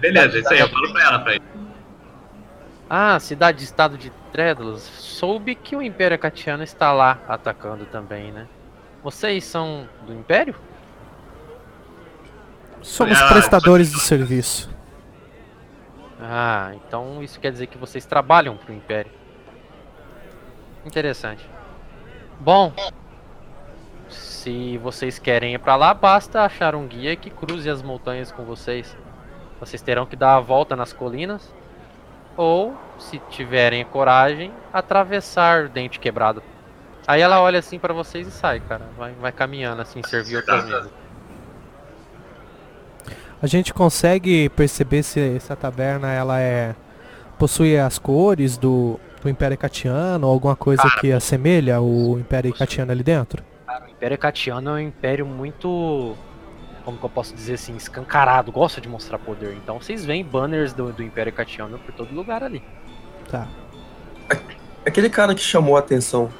[0.00, 1.42] Beleza, isso aí, eu falo pra ela pra ir.
[2.90, 8.46] Ah, cidade-estado de Trédulos, soube que o Império Acatiano está lá atacando também, né?
[9.02, 10.54] Vocês são do Império?
[12.82, 14.70] Somos Ah, prestadores de serviço.
[16.20, 19.10] Ah, então isso quer dizer que vocês trabalham pro Império.
[20.84, 21.48] Interessante.
[22.40, 22.72] Bom,
[24.08, 28.44] se vocês querem ir pra lá, basta achar um guia que cruze as montanhas com
[28.44, 28.96] vocês.
[29.60, 31.52] Vocês terão que dar a volta nas colinas
[32.36, 36.42] ou, se tiverem coragem, atravessar o dente quebrado.
[37.08, 38.84] Aí ela olha assim pra vocês e sai, cara.
[38.94, 40.90] Vai, vai caminhando assim, servir outras mesas.
[43.40, 46.74] A gente consegue perceber se essa taverna ela é
[47.38, 52.92] possui as cores do, do Império Catiano ou alguma coisa que assemelha o Império Catiano
[52.92, 53.42] ali dentro?
[53.86, 56.14] O Império Catiano é um império muito.
[56.84, 57.74] Como que eu posso dizer assim?
[57.74, 59.54] Escancarado, gosta de mostrar poder.
[59.54, 62.62] Então vocês veem banners do, do Império Catiano por todo lugar ali.
[63.30, 63.48] Tá.
[64.84, 66.30] Aquele cara que chamou a atenção.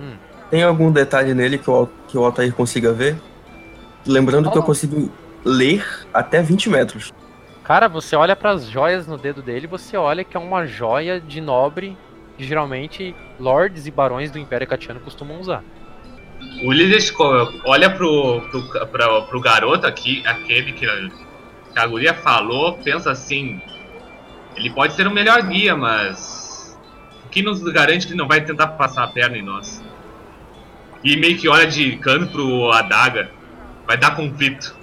[0.00, 0.16] Hum.
[0.50, 3.16] Tem algum detalhe nele que o, que o Altair consiga ver?
[4.06, 5.10] Lembrando que eu consigo
[5.44, 7.12] ler até 20 metros.
[7.64, 11.40] Cara, você olha pras joias no dedo dele, você olha que é uma joia de
[11.40, 11.96] nobre
[12.36, 15.62] que geralmente lords e barões do Império Catiano costumam usar.
[16.62, 16.72] O
[17.16, 23.10] co- olha pro, pro, pra- pro garoto aqui, aquele que, que a guria falou, pensa
[23.10, 23.60] assim:
[24.56, 26.78] ele pode ser o melhor guia, mas
[27.26, 29.82] o que nos garante que ele não vai tentar passar a perna em nós?
[31.04, 33.30] E meio que olha de canto pro adaga,
[33.86, 34.76] vai dar conflito.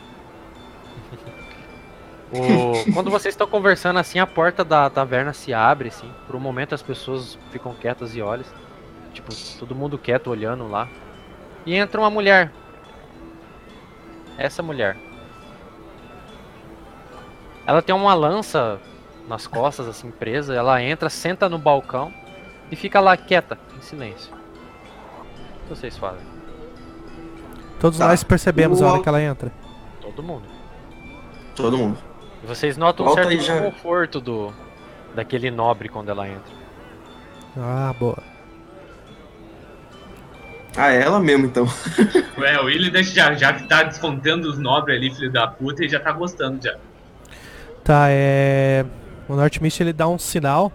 [2.31, 6.09] O- Quando vocês estão conversando assim, a porta da taverna se abre, assim.
[6.25, 8.45] Por um momento as pessoas ficam quietas e olham.
[9.13, 10.87] Tipo, todo mundo quieto olhando lá.
[11.65, 12.51] E entra uma mulher.
[14.37, 14.97] Essa mulher.
[17.65, 18.79] Ela tem uma lança
[19.27, 20.53] nas costas, assim, presa.
[20.53, 22.13] Ela entra, senta no balcão
[22.69, 24.34] e fica lá quieta, em silêncio.
[25.65, 26.25] O que vocês fazem?
[27.79, 28.07] Todos Tá.
[28.07, 29.51] nós percebemos a hora que ela entra.
[30.01, 30.43] Todo mundo.
[31.55, 31.97] Todo mundo.
[32.43, 33.59] E vocês notam um Volta certo aí, já.
[33.59, 34.53] desconforto do,
[35.15, 36.53] daquele nobre quando ela entra.
[37.57, 38.17] Ah, boa.
[40.77, 41.65] Ah, é ela mesmo então.
[42.37, 45.89] Ué, o Willis já, já que tá descontando os nobres ali, filho da puta, e
[45.89, 46.75] já tá gostando já.
[47.83, 48.85] Tá, é.
[49.27, 50.71] O Northmist ele dá um sinal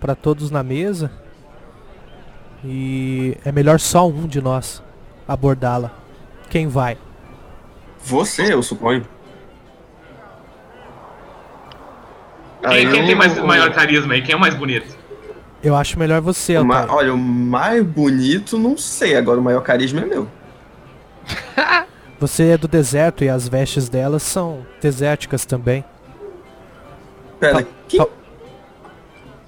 [0.00, 1.10] pra todos na mesa.
[2.64, 4.82] E é melhor só um de nós
[5.26, 5.90] abordá-la.
[6.50, 6.96] Quem vai?
[8.04, 9.04] Você, eu suponho.
[12.68, 14.22] Quem, quem eu- tem mais, maior carisma aí?
[14.22, 14.96] Quem é o mais bonito?
[15.62, 16.86] Eu acho melhor você, o ma-.
[16.88, 19.16] Olha, o mais bonito, não sei.
[19.16, 20.28] Agora o maior carisma é meu.
[22.18, 25.84] Você é do deserto e as vestes delas são desérticas também.
[27.38, 28.00] Pera, Tá- quem...
[28.00, 28.06] tá-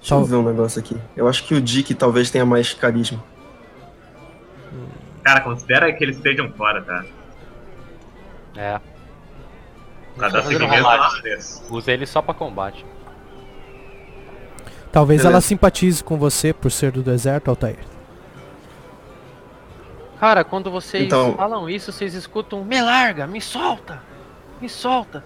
[0.08, 0.96] Deixa eu tá- ver um negócio aqui.
[1.16, 3.22] Eu acho que o Dick talvez tenha mais carisma.
[5.22, 7.04] Cara, considera que eles estejam fora, tá?
[8.56, 8.80] É.
[10.14, 11.04] Por causa da Fazendo segurança rolagem.
[11.12, 11.64] nós três.
[11.70, 12.84] Usa ele só pra combate.
[14.90, 15.34] Talvez Beleza.
[15.34, 17.78] ela simpatize com você por ser do deserto, Altair.
[20.18, 24.02] Cara, quando vocês Então- falam isso, vocês escutam Me larga, me solta,
[24.60, 25.22] me solta.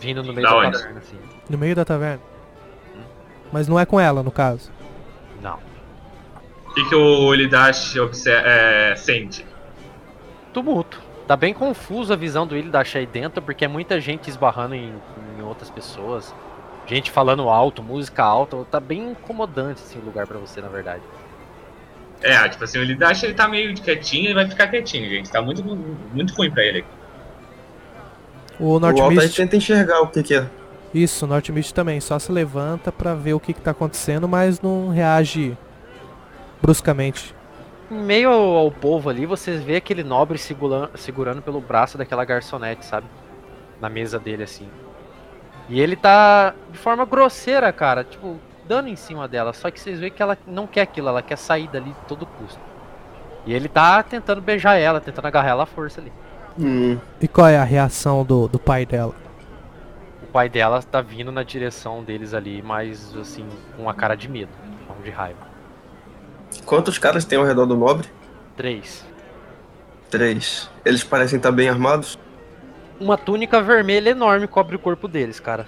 [0.00, 1.16] Vindo no meio Da da, taverna, assim.
[1.50, 2.20] No meio da taverna.
[3.52, 4.70] Mas não é com ela, no caso.
[5.42, 5.58] Não.
[6.68, 9.44] O que, que o Lidash obse- é, sente?
[10.52, 11.00] Tumulto.
[11.26, 14.94] Tá bem confuso a visão do Ildash aí dentro, porque é muita gente esbarrando em,
[15.38, 16.34] em outras pessoas.
[16.86, 18.56] Gente falando alto, música alta.
[18.70, 21.02] Tá bem incomodante assim, o lugar pra você, na verdade.
[22.22, 25.30] É, tipo assim, o Lidash ele tá meio quietinho e vai ficar quietinho, gente.
[25.30, 26.84] Tá muito, muito ruim pra ele.
[28.58, 29.36] O O Altair Northmist.
[29.36, 30.46] tenta enxergar o que, que é.
[30.92, 32.00] Isso, o Northmist também.
[32.00, 35.56] Só se levanta pra ver o que, que tá acontecendo, mas não reage
[36.62, 37.34] bruscamente.
[37.90, 42.24] Em meio ao, ao povo ali, vocês vê aquele nobre segura- segurando pelo braço daquela
[42.24, 43.06] garçonete, sabe?
[43.80, 44.68] Na mesa dele, assim.
[45.68, 49.52] E ele tá de forma grosseira, cara, tipo, dando em cima dela.
[49.52, 52.26] Só que vocês veem que ela não quer aquilo, ela quer sair dali de todo
[52.26, 52.60] custo.
[53.46, 56.12] E ele tá tentando beijar ela, tentando agarrar ela à força ali.
[56.58, 59.14] Hum, E qual é a reação do, do pai dela?
[60.38, 64.28] O pai dela tá vindo na direção deles ali, mas assim, com uma cara de
[64.28, 64.52] medo,
[65.02, 65.40] de raiva.
[66.64, 68.06] quantos caras tem ao redor do nobre?
[68.56, 69.04] Três.
[70.08, 70.70] Três.
[70.84, 72.16] Eles parecem estar bem armados.
[73.00, 75.66] Uma túnica vermelha enorme cobre o corpo deles, cara.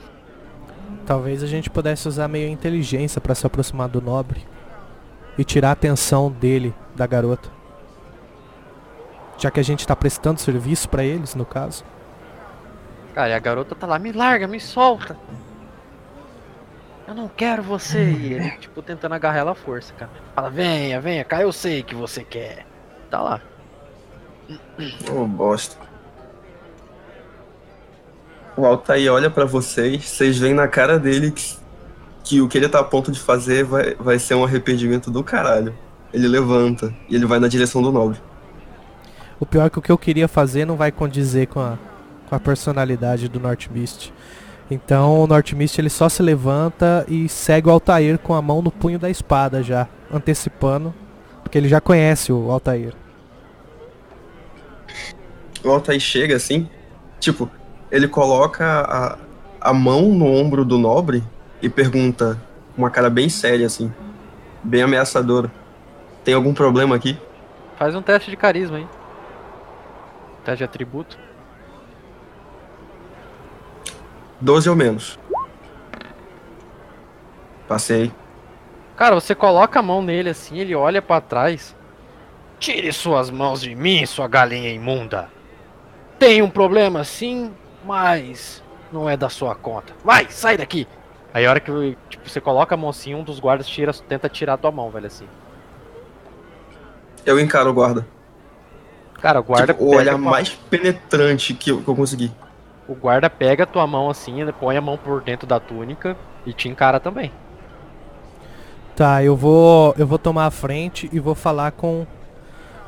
[1.04, 4.46] Talvez a gente pudesse usar meio inteligência pra se aproximar do nobre
[5.36, 7.48] e tirar a atenção dele da garota.
[9.36, 11.84] Já que a gente tá prestando serviço pra eles, no caso.
[13.14, 15.16] Cara, e a garota tá lá, me larga, me solta.
[17.06, 18.04] Eu não quero você.
[18.04, 20.10] E ele, tipo, tentando agarrar ela à força, cara.
[20.34, 22.64] Fala, venha, venha, cá eu sei que você quer.
[23.10, 23.40] Tá lá.
[25.12, 25.76] Ô, bosta.
[28.56, 31.56] O Altair olha pra vocês, vocês veem na cara dele que,
[32.22, 35.24] que o que ele tá a ponto de fazer vai, vai ser um arrependimento do
[35.24, 35.74] caralho.
[36.12, 38.20] Ele levanta e ele vai na direção do nobre.
[39.38, 41.78] O pior é que o que eu queria fazer não vai condizer com a,
[42.30, 44.14] com a personalidade do North Mist.
[44.70, 48.62] Então o North Mist ele só se levanta e segue o Altair com a mão
[48.62, 50.94] no punho da espada já, antecipando,
[51.42, 52.94] porque ele já conhece o Altair.
[55.64, 56.70] O Altair chega assim,
[57.18, 57.50] tipo,
[57.90, 59.18] ele coloca a,
[59.60, 61.24] a mão no ombro do nobre
[61.60, 62.40] e pergunta
[62.76, 63.92] com uma cara bem séria assim,
[64.62, 65.50] bem ameaçadora.
[66.22, 67.18] Tem algum problema aqui?
[67.76, 68.86] Faz um teste de carisma aí.
[70.44, 71.18] Teste de atributo.
[74.40, 75.18] 12 ou menos.
[77.68, 78.12] Passei.
[78.96, 81.74] Cara, você coloca a mão nele assim, ele olha pra trás.
[82.58, 85.28] Tire suas mãos de mim, sua galinha imunda.
[86.18, 87.52] Tem um problema sim,
[87.84, 89.94] mas não é da sua conta.
[90.04, 90.86] Vai, sai daqui.
[91.32, 94.28] Aí a hora que tipo, você coloca a mão assim, um dos guardas tira, tenta
[94.28, 95.26] tirar a tua mão, velho, assim.
[97.24, 98.06] Eu encaro o guarda.
[99.20, 102.32] Cara, o guarda Tipo, o olhar mais penetrante que eu, que eu consegui.
[102.90, 106.16] O guarda pega a tua mão assim, ele põe a mão por dentro da túnica
[106.44, 107.30] e te encara também.
[108.96, 112.04] Tá, eu vou eu vou tomar a frente e vou falar com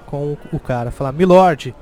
[0.07, 1.73] com o cara, falar: "Milord,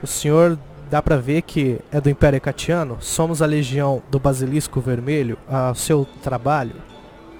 [0.00, 0.56] o senhor
[0.88, 2.96] dá pra ver que é do Império Hecatiano?
[3.00, 6.76] Somos a legião do Basilisco Vermelho, a seu trabalho.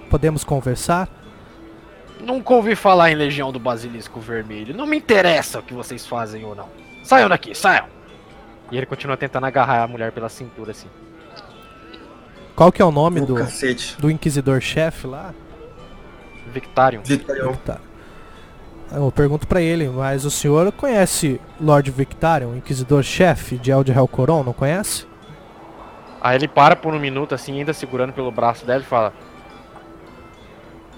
[0.09, 1.07] Podemos conversar?"
[2.19, 4.75] Nunca ouvi falar em Legião do Basilisco Vermelho.
[4.75, 6.67] Não me interessa o que vocês fazem ou não.
[7.05, 7.98] Saiam daqui, saiam!
[8.71, 10.87] E ele continua tentando agarrar a mulher pela cintura, assim.
[12.55, 13.95] Qual que é o nome O do cacete.
[13.99, 15.33] do inquisidor chefe lá?
[16.51, 17.01] Victarion.
[17.03, 17.55] Victorião.
[17.55, 17.79] Tá.
[18.91, 24.43] Eu pergunto pra ele, mas o senhor conhece Lord Victarion, inquisidor chefe de Eld Helcoron,
[24.43, 25.05] não conhece?
[26.19, 29.13] Aí ele para por um minuto, assim, ainda segurando pelo braço dela e fala: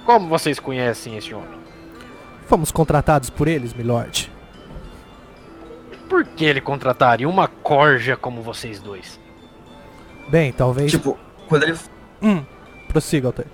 [0.06, 1.60] Como vocês conhecem esse homem?
[2.48, 4.31] Fomos contratados por eles, milord.
[6.36, 9.20] Que ele contrataria uma corja como vocês dois?
[10.30, 10.92] Bem, talvez.
[10.92, 11.18] Tipo,
[11.48, 11.78] quando ele.
[12.22, 12.44] Hum,
[12.88, 13.48] prossiga, Altair.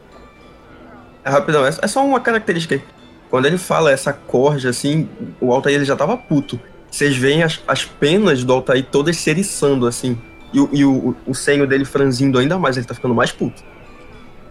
[1.24, 2.84] É rapidão, é é só uma característica aí.
[3.30, 5.10] Quando ele fala essa corja assim,
[5.42, 6.60] o Altair ele já tava puto.
[6.90, 10.18] Vocês veem as, as penas do Altair todas se eriçando assim.
[10.54, 13.62] E, o, e o, o senho dele franzindo ainda mais, ele tá ficando mais puto.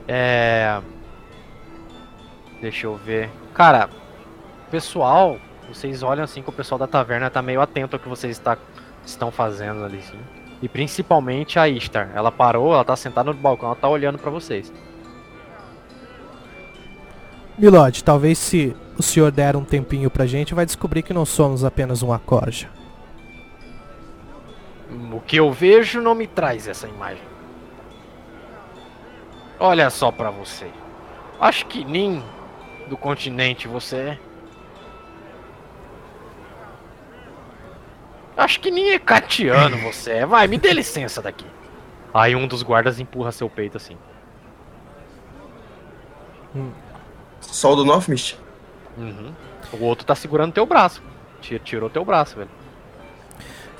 [0.06, 0.78] É.
[2.60, 3.30] Deixa eu ver.
[3.54, 3.88] Cara,
[4.66, 8.08] o pessoal, vocês olham assim que o pessoal da taverna tá meio atento ao que
[8.08, 8.56] vocês está-
[9.04, 10.18] estão fazendo ali, sim.
[10.62, 12.10] E principalmente a Ishtar.
[12.14, 14.72] Ela parou, ela tá sentada no balcão, ela tá olhando pra vocês.
[17.58, 21.64] Milord, talvez se o senhor der um tempinho pra gente, vai descobrir que não somos
[21.64, 22.68] apenas uma corja.
[25.12, 27.22] O que eu vejo não me traz essa imagem.
[29.58, 30.70] Olha só pra você.
[31.40, 32.22] Acho que nem
[32.88, 34.18] do continente você é.
[38.36, 40.26] Acho que nem ecatiano você é.
[40.26, 41.46] Vai, me dê licença daqui.
[42.12, 43.96] Aí um dos guardas empurra seu peito assim.
[47.40, 48.36] Só o do Northmist.
[48.96, 49.32] Uhum.
[49.72, 51.02] O outro tá segurando teu braço.
[51.40, 52.48] Ti- Tirou teu braço, velho.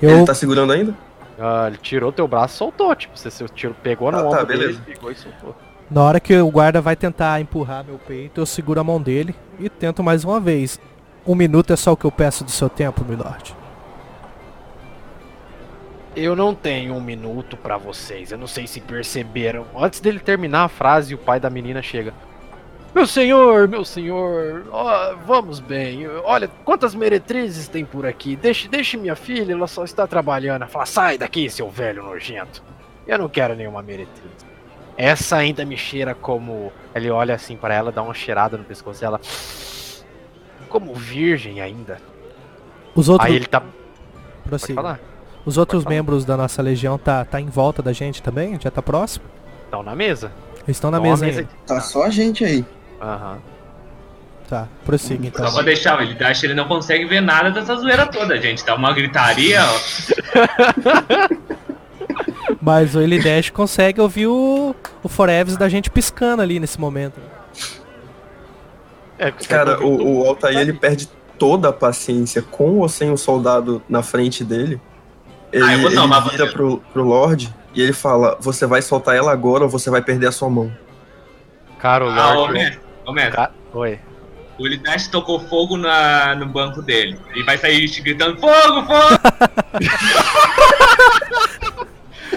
[0.01, 0.95] Eu, Ele tá segurando ainda?
[1.39, 2.95] Ah, ele tirou teu braço e soltou.
[2.95, 4.81] Tipo, você, você tirou, pegou no Ah, tá, ombro dele, beleza.
[4.85, 5.57] pegou e soltou.
[5.91, 9.35] na hora que o guarda vai tentar empurrar meu peito, eu seguro a mão dele
[9.59, 10.79] e tento mais uma vez.
[11.27, 13.55] Um minuto é só o que eu peço do seu tempo, milord.
[16.17, 18.33] Eu não tenho um minuto pra vocês.
[18.33, 19.67] Eu não sei se perceberam.
[19.77, 22.15] Antes dele terminar a frase, o pai da menina chega.
[22.95, 24.65] Meu senhor, meu senhor,
[25.27, 26.09] vamos bem.
[26.25, 28.35] Olha, quantas meretrizes tem por aqui?
[28.35, 30.67] Deixe, deixe minha filha, ela só está trabalhando.
[30.67, 32.63] Fala, sai daqui, seu velho nojento.
[33.07, 34.47] Eu não quero nenhuma meretriz.
[34.97, 36.73] Essa ainda me cheira como.
[36.95, 39.21] Ele olha assim pra ela, dá uma cheirada no pescoço dela.
[40.71, 41.99] Como virgem ainda.
[42.95, 43.61] Os outros, Aí ele tá.
[43.61, 43.73] Pode
[44.49, 44.75] prossiga.
[44.75, 45.01] falar?
[45.47, 48.59] Os outros membros da nossa legião tá, tá em volta da gente também?
[48.61, 49.25] Já tá próximo?
[49.65, 50.33] Estão na mesa.
[50.67, 51.49] Eles estão na mesa a ainda.
[51.65, 52.65] Tá só a gente aí.
[53.01, 53.39] Aham.
[54.49, 55.47] Tá, prossiga então.
[55.47, 58.65] Só pra deixar, ele acha que ele não consegue ver nada dessa zoeira toda, gente.
[58.65, 61.37] Tá uma gritaria, ó.
[62.61, 67.21] Mas o Elidash consegue ouvir o, o Foreves da gente piscando ali nesse momento.
[69.19, 73.83] É, Cara, o, o Altair ele perde toda a paciência com ou sem o soldado
[73.89, 74.81] na frente dele.
[75.57, 75.97] Ele, Ah, eu vou ele
[76.31, 76.53] vira você.
[76.53, 80.27] pro, pro Lorde e ele fala: Você vai soltar ela agora ou você vai perder
[80.29, 80.71] a sua mão.
[81.79, 82.53] Cara, o Ah, ô, Lorde.
[82.55, 83.15] mestre, ô.
[83.37, 83.99] Ca- Oi.
[84.59, 87.19] O Lidash tocou fogo na, no banco dele.
[87.35, 89.21] E vai sair gritando: Fogo, fogo!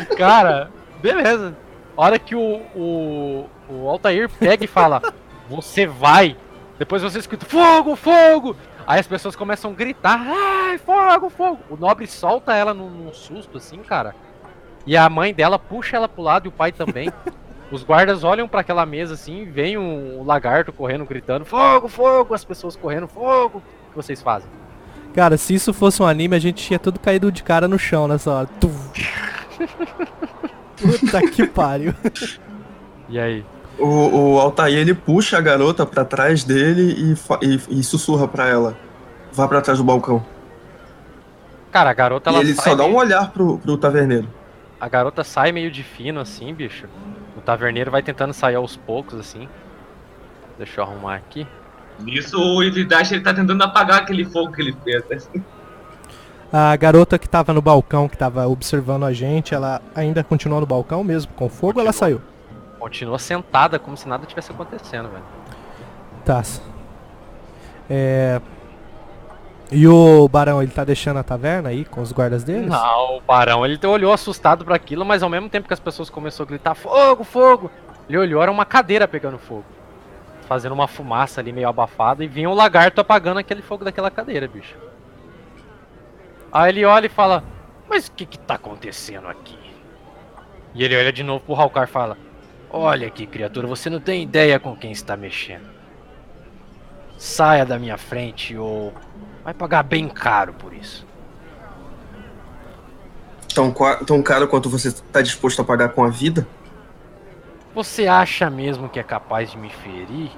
[0.17, 0.69] Cara,
[1.01, 1.55] beleza.
[1.97, 5.01] A hora que o, o, o Altair pega e fala,
[5.49, 6.35] você vai.
[6.77, 8.55] Depois você escuta, fogo, fogo!
[8.89, 11.59] Aí as pessoas começam a gritar, ai, fogo, fogo!
[11.69, 14.15] O nobre solta ela num, num susto, assim, cara.
[14.83, 17.13] E a mãe dela puxa ela pro lado e o pai também.
[17.71, 22.33] Os guardas olham pra aquela mesa assim, vem o lagarto correndo, gritando, fogo, fogo!
[22.33, 23.59] As pessoas correndo, fogo!
[23.59, 24.49] O que vocês fazem?
[25.13, 28.07] Cara, se isso fosse um anime, a gente tinha tudo caído de cara no chão
[28.07, 28.49] nessa hora.
[30.81, 31.93] Puta que pariu.
[33.07, 33.45] E aí?
[33.79, 38.47] O, o Altair ele puxa a garota pra trás dele e, e, e sussurra pra
[38.47, 38.75] ela:
[39.31, 40.23] Vá pra trás do balcão.
[41.71, 44.27] Cara, a garota e ela ele sai só dá meio- um olhar pro, pro taverneiro.
[44.81, 46.87] A garota sai meio de fino assim, bicho.
[47.37, 49.47] O taverneiro vai tentando sair aos poucos assim.
[50.57, 51.45] Deixa eu arrumar aqui.
[51.99, 55.03] Nisso o Lidash ele tá tentando apagar aquele fogo que ele fez.
[55.33, 55.41] né?
[56.51, 60.65] A garota que tava no balcão, que tava observando a gente, ela ainda continuou no
[60.65, 62.19] balcão mesmo, com fogo, ou ela saiu?
[62.79, 65.23] Continua sentada como se nada tivesse acontecendo, velho.
[66.25, 66.41] Tá.
[67.89, 68.41] É...
[69.71, 72.69] E o Barão, ele tá deixando a taverna aí com os guardas deles?
[72.69, 76.09] Não, o barão, ele olhou assustado pra aquilo, mas ao mesmo tempo que as pessoas
[76.09, 77.69] começaram a gritar fogo, fogo,
[78.07, 79.65] ele olhou, era uma cadeira pegando fogo.
[80.47, 84.47] Fazendo uma fumaça ali meio abafada e vinha um lagarto apagando aquele fogo daquela cadeira,
[84.47, 84.75] bicho.
[86.51, 87.43] Aí ele olha e fala,
[87.87, 89.59] mas o que que tá acontecendo aqui?
[90.73, 92.17] E ele olha de novo pro Halkar e fala,
[92.69, 95.67] olha aqui criatura, você não tem ideia com quem está mexendo.
[97.17, 98.93] Saia da minha frente ou
[99.43, 101.05] vai pagar bem caro por isso.
[103.53, 103.73] Tão,
[104.05, 106.47] tão caro quanto você tá disposto a pagar com a vida?
[107.73, 110.31] Você acha mesmo que é capaz de me ferir?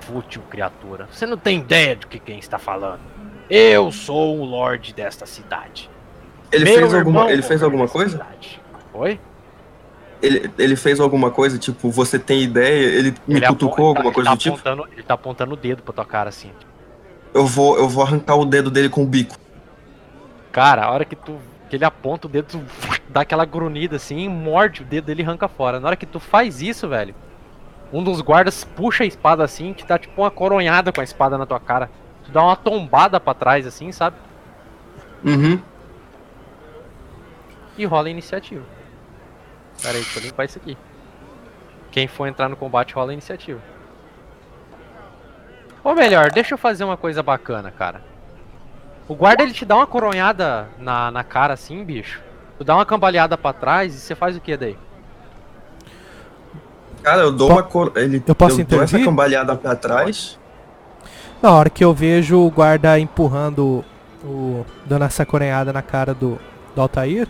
[0.00, 1.08] Fútil criatura.
[1.10, 3.00] Você não tem ideia do que quem está falando.
[3.48, 5.90] Eu sou o Lorde desta cidade.
[6.52, 8.12] Ele Meu fez alguma, ele fez alguma coisa?
[8.12, 8.60] cidade.
[8.92, 9.20] Oi?
[10.22, 12.86] Ele, ele fez alguma coisa, tipo, você tem ideia?
[12.98, 14.60] Ele me Ele cutucou, tá- alguma coisa tá do tipo?
[14.92, 16.50] Ele tá apontando o dedo pra tua cara assim.
[17.32, 19.36] Eu vou, eu vou arrancar o dedo dele com o bico.
[20.52, 21.38] Cara, a hora que tu.
[21.70, 22.60] Que ele aponta o dedo, tu
[23.08, 25.78] dá aquela grunhida assim, morde o dedo dele e arranca fora.
[25.80, 27.14] Na hora que tu faz isso, velho,
[27.92, 31.38] um dos guardas puxa a espada assim, te dá tipo uma coronhada com a espada
[31.38, 31.88] na tua cara.
[32.24, 34.16] Tu dá uma tombada pra trás assim, sabe?
[35.24, 35.60] Uhum.
[37.78, 38.64] e rola a iniciativa.
[39.82, 40.76] Pera aí, deixa eu limpar isso aqui.
[41.90, 43.60] Quem for entrar no combate rola a iniciativa.
[45.82, 48.02] Ou melhor, deixa eu fazer uma coisa bacana, cara.
[49.08, 52.20] O guarda ele te dá uma coronhada na, na cara assim, bicho.
[52.58, 54.78] Tu dá uma cambaleada pra trás e você faz o que daí?
[57.02, 57.92] Cara, eu dou Po- uma cor...
[57.96, 60.38] ele eu posso dou essa cambaleada pra trás.
[61.42, 63.82] Na hora que eu vejo o guarda empurrando
[64.22, 64.64] o.
[64.84, 66.38] dando essa coronhada na cara do,
[66.74, 67.26] do Altair,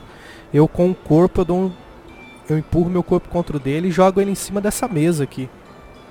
[0.52, 1.72] eu com o corpo eu dou um.
[2.50, 5.48] Eu empurro meu corpo contra o dele e jogo ele em cima dessa mesa aqui.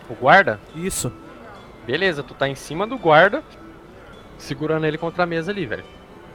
[0.10, 0.58] O guarda?
[0.74, 1.12] Isso.
[1.86, 3.44] Beleza, tu tá em cima do guarda,
[4.38, 5.84] segurando ele contra a mesa ali, velho.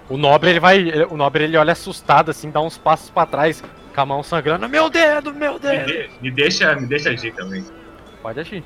[0.09, 3.25] O nobre ele vai, ele- o nobre ele olha assustado assim, dá uns passos pra
[3.25, 4.69] trás, com a mão sangrando.
[4.69, 5.87] Meu dedo, meu Me, dedo.
[5.87, 7.65] de- me deixa, me deixa agir também.
[8.21, 8.63] Pode agir.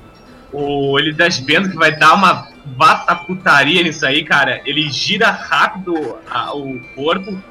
[0.51, 6.17] O Elidash vendo que vai dar uma vasta putaria nisso aí, cara, ele gira rápido
[6.29, 7.41] a- o corpo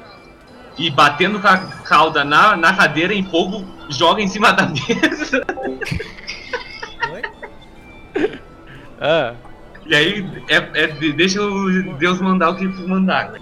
[0.77, 5.45] e batendo com a cauda na, na cadeira em fogo, joga em cima da mesa.
[9.01, 9.33] Ah,
[9.85, 13.33] E aí é, é- deixa o Deus mandar o que mandar.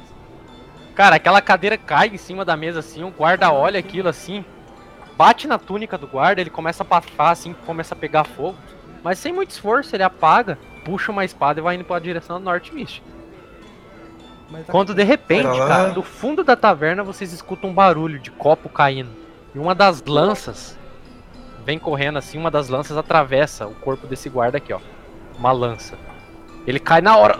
[0.95, 4.43] Cara, aquela cadeira cai em cima da mesa assim, o guarda olha aquilo assim,
[5.17, 8.57] bate na túnica do guarda, ele começa a pafar assim, começa a pegar fogo.
[9.03, 12.45] Mas sem muito esforço, ele apaga, puxa uma espada e vai indo pra direção do
[12.45, 13.01] Norte Mist.
[14.67, 19.09] Quando de repente, cara, do fundo da taverna vocês escutam um barulho de copo caindo.
[19.55, 20.77] E uma das lanças
[21.65, 24.79] vem correndo assim, uma das lanças atravessa o corpo desse guarda aqui, ó.
[25.37, 25.97] Uma lança.
[26.65, 27.37] Ele cai na hora,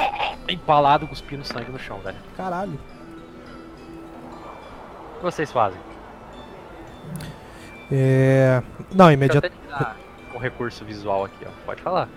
[0.48, 2.16] empalado, cuspindo sangue no chão, velho.
[2.36, 2.78] Caralho.
[5.14, 5.78] O que vocês fazem?
[7.92, 8.62] É.
[8.94, 9.54] Não, imediatamente.
[9.70, 9.96] até te dar
[10.34, 11.50] um recurso visual aqui, ó.
[11.66, 12.08] Pode falar.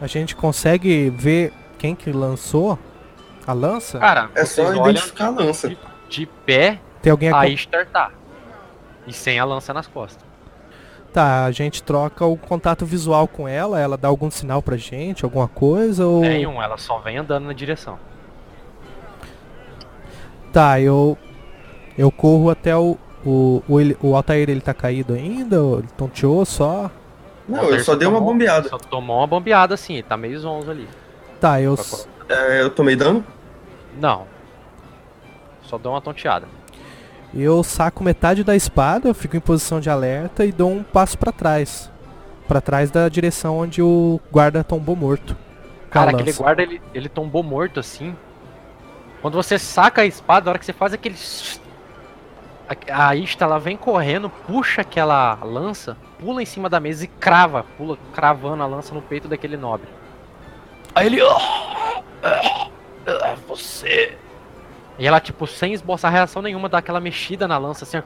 [0.00, 2.78] A gente consegue ver quem que lançou
[3.46, 3.98] a lança?
[3.98, 5.68] Cara, É só olham identificar a lança.
[5.68, 7.52] de, de pé, Tem alguém a aqui?
[7.52, 8.10] Ishtar tá.
[9.06, 10.26] E sem a lança nas costas.
[11.12, 15.24] Tá, a gente troca o contato visual com ela, ela dá algum sinal pra gente,
[15.24, 16.22] alguma coisa ou.
[16.22, 17.96] Nenhum, ela só vem andando na direção.
[20.52, 21.16] Tá, eu.
[21.96, 22.98] Eu corro até o.
[23.24, 25.62] O, o, ele- o Altair ele tá caído ainda?
[25.62, 26.90] Ou Ele tonteou só?
[27.48, 28.68] Não, eu só dei uma tomou- bombeada.
[28.68, 30.88] Só tomou uma bombeada assim, ele tá meio zonzo ali.
[31.40, 31.76] Tá, eu,
[32.28, 33.24] É, eu tomei dano?
[34.00, 34.26] Não.
[35.62, 36.46] Só dou uma tonteada.
[37.42, 41.18] Eu saco metade da espada, eu fico em posição de alerta e dou um passo
[41.18, 41.90] pra trás.
[42.48, 45.36] Pra trás da direção onde o guarda tombou morto.
[45.90, 48.14] Cara, aquele guarda, ele, ele tombou morto assim.
[49.20, 51.16] Quando você saca a espada, na hora que você faz aquele.
[52.88, 57.08] A, a Ista, ela vem correndo, puxa aquela lança, pula em cima da mesa e
[57.08, 59.88] crava, pula cravando a lança no peito daquele nobre.
[60.94, 61.20] Aí ele.
[61.22, 62.68] "Ah, ah,
[63.06, 64.16] ah, você.
[64.98, 68.02] E ela, tipo, sem esboçar reação nenhuma, dá aquela mexida na lança, assim, ó,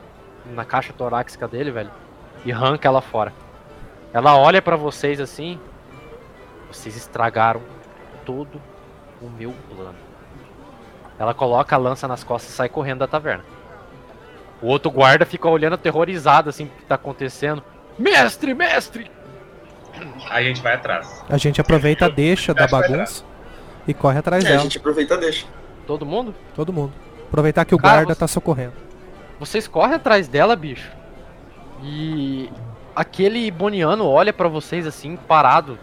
[0.54, 1.90] na caixa torácica dele, velho,
[2.44, 3.32] e arranca ela fora.
[4.12, 5.58] Ela olha pra vocês assim.
[6.70, 7.60] Vocês estragaram
[8.24, 8.60] todo
[9.20, 9.94] o meu plano.
[11.18, 13.44] Ela coloca a lança nas costas e sai correndo da taverna.
[14.62, 17.62] O outro guarda fica olhando aterrorizado assim o que tá acontecendo.
[17.98, 19.10] Mestre, mestre!
[20.28, 21.24] Aí a gente vai atrás.
[21.28, 23.22] A gente aproveita a deixa da bagunça
[23.86, 24.62] e corre atrás É, a dela.
[24.62, 25.46] gente aproveita e deixa.
[25.90, 26.32] Todo mundo?
[26.54, 26.92] Todo mundo.
[27.26, 28.74] Aproveitar que o Cara, guarda você- tá socorrendo.
[29.40, 30.88] Vocês correm atrás dela, bicho.
[31.82, 32.48] E
[32.94, 35.76] aquele Iboniano olha pra vocês assim, parado.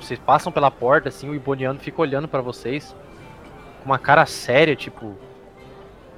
[0.00, 2.96] Vocês passam pela porta assim, o Iboniano fica olhando pra vocês
[3.78, 5.14] com uma cara séria, tipo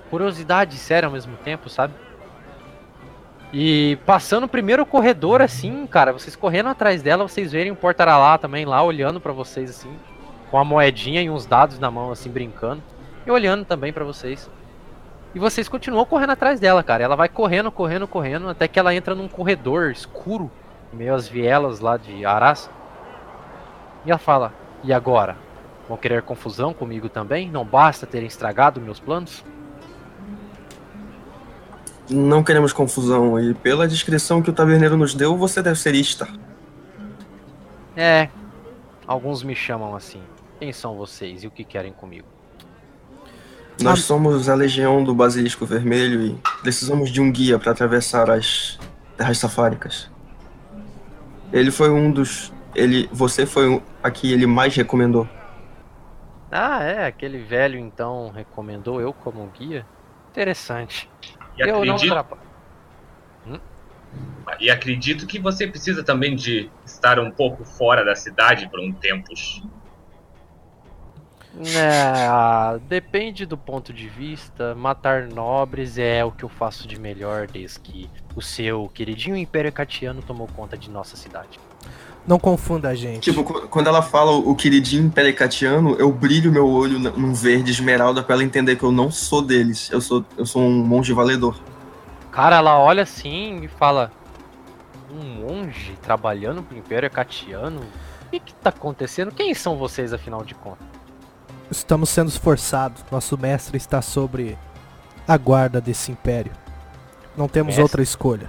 [0.09, 1.93] curiosidade séria ao mesmo tempo, sabe?
[3.53, 8.39] E passando o primeiro corredor assim, cara, vocês correndo atrás dela, vocês verem o Portaralá
[8.39, 9.95] também lá olhando pra vocês assim,
[10.51, 12.83] com a moedinha e uns dados na mão assim brincando,
[13.27, 14.49] e olhando também pra vocês.
[15.35, 17.05] E vocês continuam correndo atrás dela, cara.
[17.05, 20.51] Ela vai correndo, correndo, correndo, até que ela entra num corredor escuro,
[20.93, 22.71] meio as vielas lá de Arás.
[24.05, 25.37] E ela fala: E agora?
[25.89, 27.51] Vão querer confusão comigo também?
[27.51, 29.45] Não basta terem estragado meus planos?
[32.09, 36.33] Não queremos confusão e pela descrição que o taverneiro nos deu, você deve ser Istar.
[37.97, 38.29] É.
[39.07, 40.23] Alguns me chamam assim.
[40.59, 42.36] Quem são vocês e o que querem comigo?
[43.81, 48.79] Nós somos a legião do Basilisco Vermelho e precisamos de um guia para atravessar as
[49.17, 50.11] terras safáricas.
[51.53, 52.53] Ele foi um dos.
[52.75, 55.29] Ele, você foi um, a que ele mais recomendou.
[56.51, 57.07] Ah, é.
[57.07, 59.87] Aquele velho então recomendou eu como guia?
[60.31, 61.09] Interessante.
[61.57, 62.43] E eu não acredito, atrapalho.
[64.61, 68.93] e acredito que você precisa também de estar um pouco fora da cidade por um
[68.93, 69.33] tempo.
[71.65, 74.75] É, depende do ponto de vista.
[74.75, 79.73] Matar nobres é o que eu faço de melhor desde que o seu queridinho Império
[79.73, 81.59] Catiano tomou conta de nossa cidade.
[82.27, 83.21] Não confunda a gente.
[83.31, 88.23] Tipo, qu- quando ela fala o queridinho perecatiano, eu brilho meu olho num verde esmeralda
[88.23, 89.89] para ela entender que eu não sou deles.
[89.93, 91.57] Eu sou, eu sou um monge valedor.
[92.33, 94.11] Cara, ela olha assim e fala:
[95.11, 97.81] Um monge trabalhando pro Império Catiano?
[97.81, 99.31] O que que tá acontecendo?
[99.31, 100.85] Quem são vocês, afinal de contas?
[101.71, 103.05] Estamos sendo forçados.
[103.11, 104.57] Nosso mestre está sobre
[105.27, 106.53] a guarda desse império.
[107.37, 107.83] Não temos Mestre?
[107.83, 108.49] outra escolha.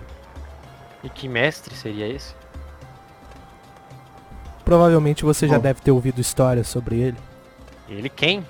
[1.04, 2.34] E que mestre seria esse?
[4.64, 5.62] Provavelmente você já Bom.
[5.62, 7.18] deve ter ouvido histórias sobre ele.
[7.88, 8.46] Ele quem?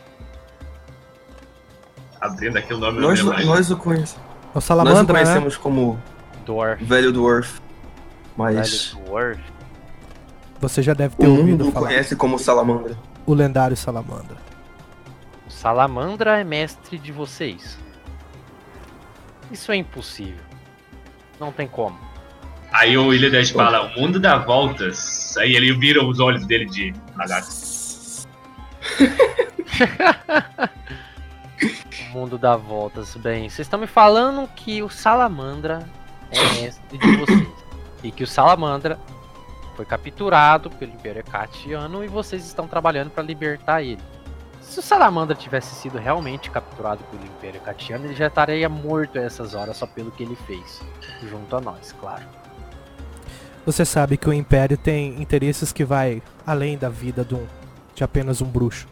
[2.20, 4.16] Abrindo aqui o nome Nós, do nós o conhecemos.
[4.16, 5.24] É o Nós o Salamandra, né?
[5.24, 6.00] conhecemos como
[6.46, 6.84] Dwarf.
[6.84, 7.60] Velho Dwarf.
[8.36, 9.40] Mas Velho Dwarf.
[10.60, 11.88] Você já deve o ter mundo ouvido o falar.
[11.90, 12.98] conhece como Salamandra.
[13.26, 14.38] O lendário Salamandra.
[15.58, 17.80] Salamandra é mestre de vocês.
[19.52, 20.44] Isso é impossível.
[21.40, 21.98] Não tem como.
[22.72, 25.36] Aí o Illidas fala, o mundo dá voltas.
[25.36, 27.50] Aí ele vira os olhos dele de lagarto.
[32.10, 33.16] O mundo dá voltas.
[33.16, 35.88] Bem, vocês estão me falando que o Salamandra
[36.32, 37.48] é mestre de vocês.
[38.04, 39.00] E que o Salamandra
[39.76, 44.02] foi capturado pelo Império Catiano e vocês estão trabalhando para libertar ele.
[44.68, 49.22] Se o Salamandra tivesse sido realmente capturado pelo Império Catiano, ele já estaria morto a
[49.22, 50.82] essas horas só pelo que ele fez.
[51.24, 52.24] Junto a nós, claro.
[53.66, 57.48] Você sabe que o Império tem interesses que vai além da vida de, um,
[57.96, 58.88] de apenas um bruxo.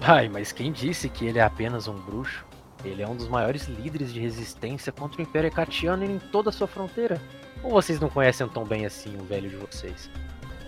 [0.00, 2.46] Ai, mas quem disse que ele é apenas um bruxo?
[2.84, 6.52] Ele é um dos maiores líderes de resistência contra o Império Catiano em toda a
[6.52, 7.20] sua fronteira.
[7.60, 10.08] Ou vocês não conhecem tão bem assim o velho de vocês?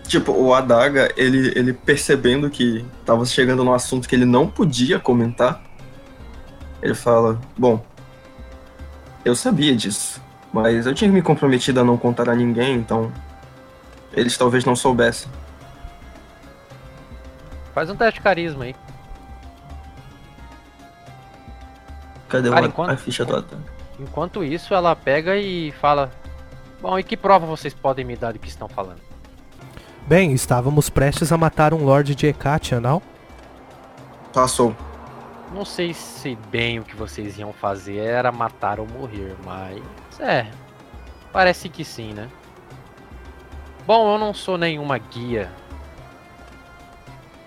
[0.07, 4.99] Tipo, o Adaga, ele, ele percebendo que tava chegando num assunto que ele não podia
[4.99, 5.61] comentar,
[6.81, 7.85] ele fala: Bom,
[9.23, 10.21] eu sabia disso,
[10.51, 13.11] mas eu tinha me comprometido a não contar a ninguém, então
[14.11, 15.31] eles talvez não soubessem.
[17.73, 18.75] Faz um teste de carisma aí.
[22.27, 23.63] Cadê Cara, enquanto- a ficha do Adaga?
[23.99, 26.11] Enquanto isso, ela pega e fala:
[26.81, 29.10] Bom, e que prova vocês podem me dar do que estão falando?
[30.11, 33.01] Bem, estávamos prestes a matar um Lorde de Hekatia, não?
[34.33, 34.75] Passou.
[35.53, 39.81] Não sei se bem o que vocês iam fazer era matar ou morrer, mas.
[40.19, 40.51] É.
[41.31, 42.27] Parece que sim, né?
[43.87, 45.49] Bom, eu não sou nenhuma guia.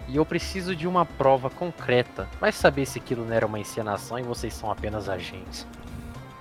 [0.08, 2.26] E eu preciso de uma prova concreta.
[2.40, 5.66] Vai saber se aquilo não era uma encenação e vocês são apenas agentes.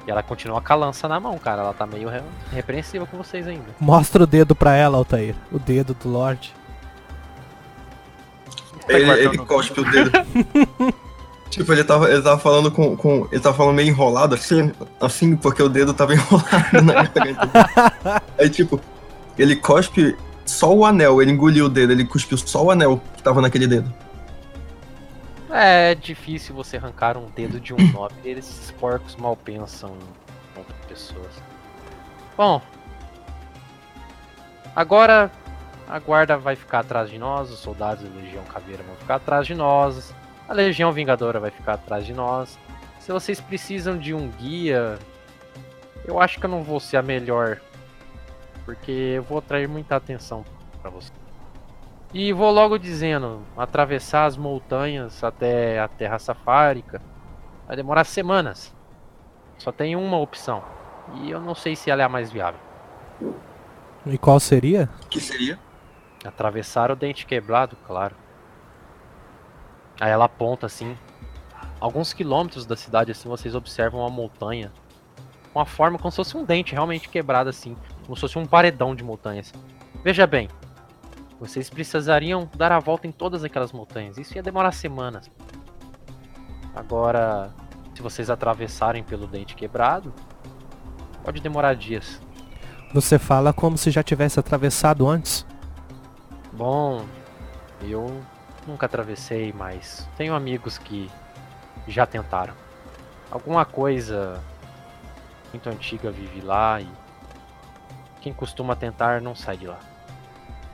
[0.06, 1.62] E ela continua com a lança na mão, cara.
[1.62, 3.66] Ela tá meio re repreensiva com vocês ainda.
[3.80, 5.36] Mostra o dedo pra ela, Altair.
[5.52, 6.54] O dedo do Lorde.
[8.88, 10.12] Ele, ele cospe o dedo.
[11.50, 13.28] tipo, ele tava, ele tava falando com, com.
[13.32, 18.22] Ele tava falando meio enrolado, assim, assim, porque o dedo tava enrolado na garganta.
[18.38, 18.82] Aí, tipo,
[19.38, 23.24] ele cospe só o anel, ele engoliu o dedo, ele cuspiu só o anel que
[23.24, 23.94] tava naquele dedo.
[25.56, 28.32] É difícil você arrancar um dedo de um nobre.
[28.32, 31.44] Esses porcos mal pensam em outras pessoas.
[32.36, 32.60] Bom.
[34.76, 35.32] Agora
[35.88, 39.46] a guarda vai ficar atrás de nós, os soldados da Legião Caveira vão ficar atrás
[39.46, 40.12] de nós,
[40.50, 42.58] a Legião Vingadora vai ficar atrás de nós.
[43.00, 44.98] Se vocês precisam de um guia,
[46.06, 47.62] eu acho que eu não vou ser a melhor,
[48.66, 50.44] porque eu vou atrair muita atenção
[50.82, 51.23] pra vocês.
[52.14, 57.02] E vou logo dizendo, atravessar as montanhas até a Terra Safárica
[57.66, 58.74] vai demorar semanas.
[59.58, 60.64] Só tem uma opção.
[61.16, 62.60] E eu não sei se ela é a mais viável.
[64.06, 64.90] E qual seria?
[65.10, 65.58] Que seria?
[66.24, 68.16] Atravessar o dente quebrado, claro.
[70.00, 70.96] Aí ela aponta assim.
[71.80, 74.72] Alguns quilômetros da cidade assim vocês observam uma montanha.
[75.52, 77.76] Com a forma como se fosse um dente realmente quebrado assim.
[78.04, 79.52] Como se fosse um paredão de montanhas.
[80.04, 80.48] Veja bem.
[81.44, 84.18] Vocês precisariam dar a volta em todas aquelas montanhas.
[84.18, 85.30] Isso ia demorar semanas.
[86.74, 87.54] Agora,
[87.94, 90.14] se vocês atravessarem pelo dente quebrado,
[91.22, 92.22] pode demorar dias.
[92.94, 95.46] Você fala como se já tivesse atravessado antes.
[96.54, 97.06] Bom,
[97.82, 98.24] eu
[98.66, 101.12] nunca atravessei, mas tenho amigos que
[101.90, 102.54] já tentaram.
[103.30, 104.42] Alguma coisa
[105.52, 106.88] muito antiga vive lá e
[108.22, 109.93] quem costuma tentar não sai de lá.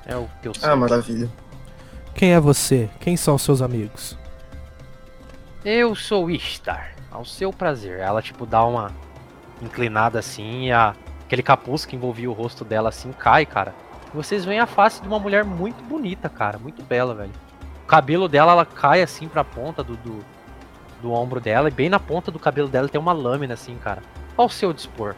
[0.05, 0.69] É o que eu sei.
[0.69, 1.29] Ah, maravilha.
[2.13, 2.89] Quem é você?
[2.99, 4.17] Quem são seus amigos?
[5.63, 7.99] Eu sou Ishtar, ao seu prazer.
[7.99, 8.91] Ela tipo dá uma
[9.61, 10.95] inclinada assim e a...
[11.25, 13.73] aquele capuz que envolvia o rosto dela assim cai, cara.
[14.13, 17.31] E vocês veem a face de uma mulher muito bonita, cara, muito bela, velho.
[17.83, 20.25] O cabelo dela ela cai assim pra ponta do, do,
[21.01, 24.01] do ombro dela e bem na ponta do cabelo dela tem uma lâmina assim, cara.
[24.35, 25.15] Ao seu dispor.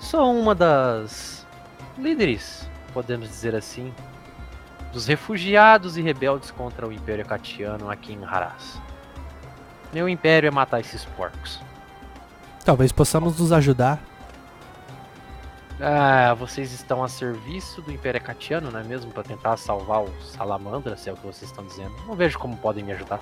[0.00, 1.46] Sou uma das
[1.98, 3.92] líderes, podemos dizer assim,
[4.92, 8.80] dos refugiados e rebeldes contra o Império Catiano aqui em Haras.
[9.92, 11.60] Meu império é matar esses porcos.
[12.64, 13.98] Talvez possamos nos ajudar.
[15.80, 19.12] Ah, vocês estão a serviço do Império Catiano, não é mesmo?
[19.12, 21.94] Pra tentar salvar o Salamandra, se é o que vocês estão dizendo.
[22.06, 23.20] Não vejo como podem me ajudar.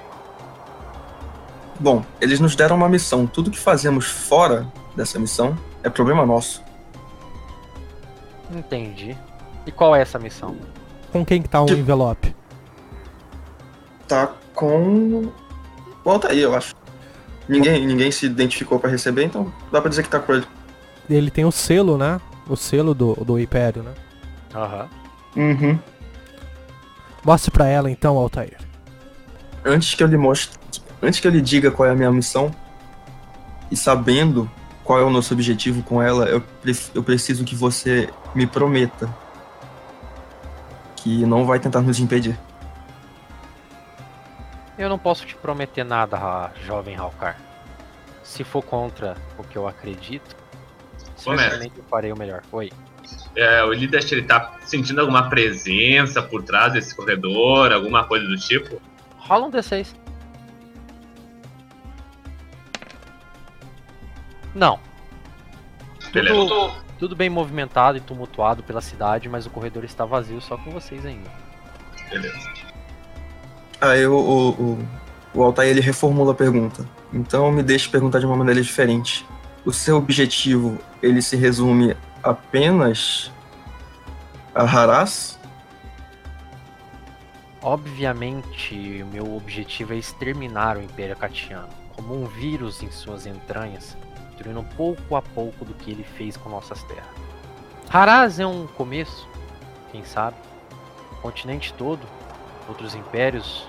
[1.78, 3.26] Bom, eles nos deram uma missão.
[3.26, 6.64] Tudo que fazemos fora dessa missão é problema nosso.
[8.50, 9.16] Entendi.
[9.66, 10.56] E qual é essa missão?
[11.12, 12.34] Com quem que tá o Tipo- envelope?
[14.08, 15.30] Tá com
[16.04, 16.74] o Altair, eu acho.
[17.48, 20.46] Ninguém, ninguém se identificou pra receber, então dá pra dizer que tá com ele.
[21.08, 22.20] Ele tem o selo, né?
[22.48, 23.92] O selo do, do Império, né?
[24.54, 24.88] Aham.
[25.36, 25.78] Uhum.
[27.24, 28.56] Mostre pra ela então, Altair.
[29.64, 30.56] Antes que eu lhe mostre,
[31.02, 32.50] antes que eu lhe diga qual é a minha missão,
[33.70, 34.48] e sabendo
[34.84, 39.12] qual é o nosso objetivo com ela, eu, pre- eu preciso que você me prometa
[41.06, 42.36] que não vai tentar nos impedir.
[44.76, 47.38] Eu não posso te prometer nada, jovem Halkar.
[48.24, 50.36] Se for contra o que eu acredito,
[51.16, 52.42] certamente eu farei o melhor.
[52.50, 52.72] Oi.
[53.36, 58.36] É, o líder ele tá sentindo alguma presença por trás desse corredor, alguma coisa do
[58.36, 58.82] tipo?
[59.16, 59.94] Rola um D6.
[64.56, 64.80] Não.
[66.12, 66.34] Beleza.
[66.34, 70.70] Tudo, tudo bem movimentado e tumultuado pela cidade, mas o corredor está vazio só com
[70.70, 71.30] vocês ainda.
[72.10, 72.52] Beleza.
[73.80, 74.88] Aí o, o, o,
[75.34, 76.86] o Altair ele reformula a pergunta.
[77.12, 79.26] Então me deixe perguntar de uma maneira diferente.
[79.64, 83.30] O seu objetivo, ele se resume apenas
[84.54, 85.38] a Haras?
[87.60, 93.96] Obviamente, o meu objetivo é exterminar o Império Catiano, como um vírus em suas entranhas,
[94.36, 97.08] destruindo pouco a pouco do que ele fez com nossas terras.
[97.90, 99.26] Haraz é um começo,
[99.90, 100.36] quem sabe?
[101.12, 102.06] O continente todo,
[102.68, 103.66] outros impérios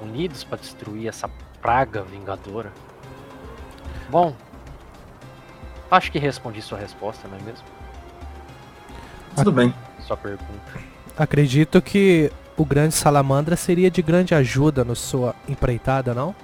[0.00, 1.28] unidos para destruir essa
[1.60, 2.72] praga vingadora.
[4.08, 4.34] Bom,
[5.90, 7.66] acho que respondi sua resposta, não é mesmo?
[9.34, 9.74] Tudo bem.
[10.00, 10.72] Sua pergunta.
[11.16, 16.34] Acredito que o grande salamandra seria de grande ajuda na sua empreitada, não?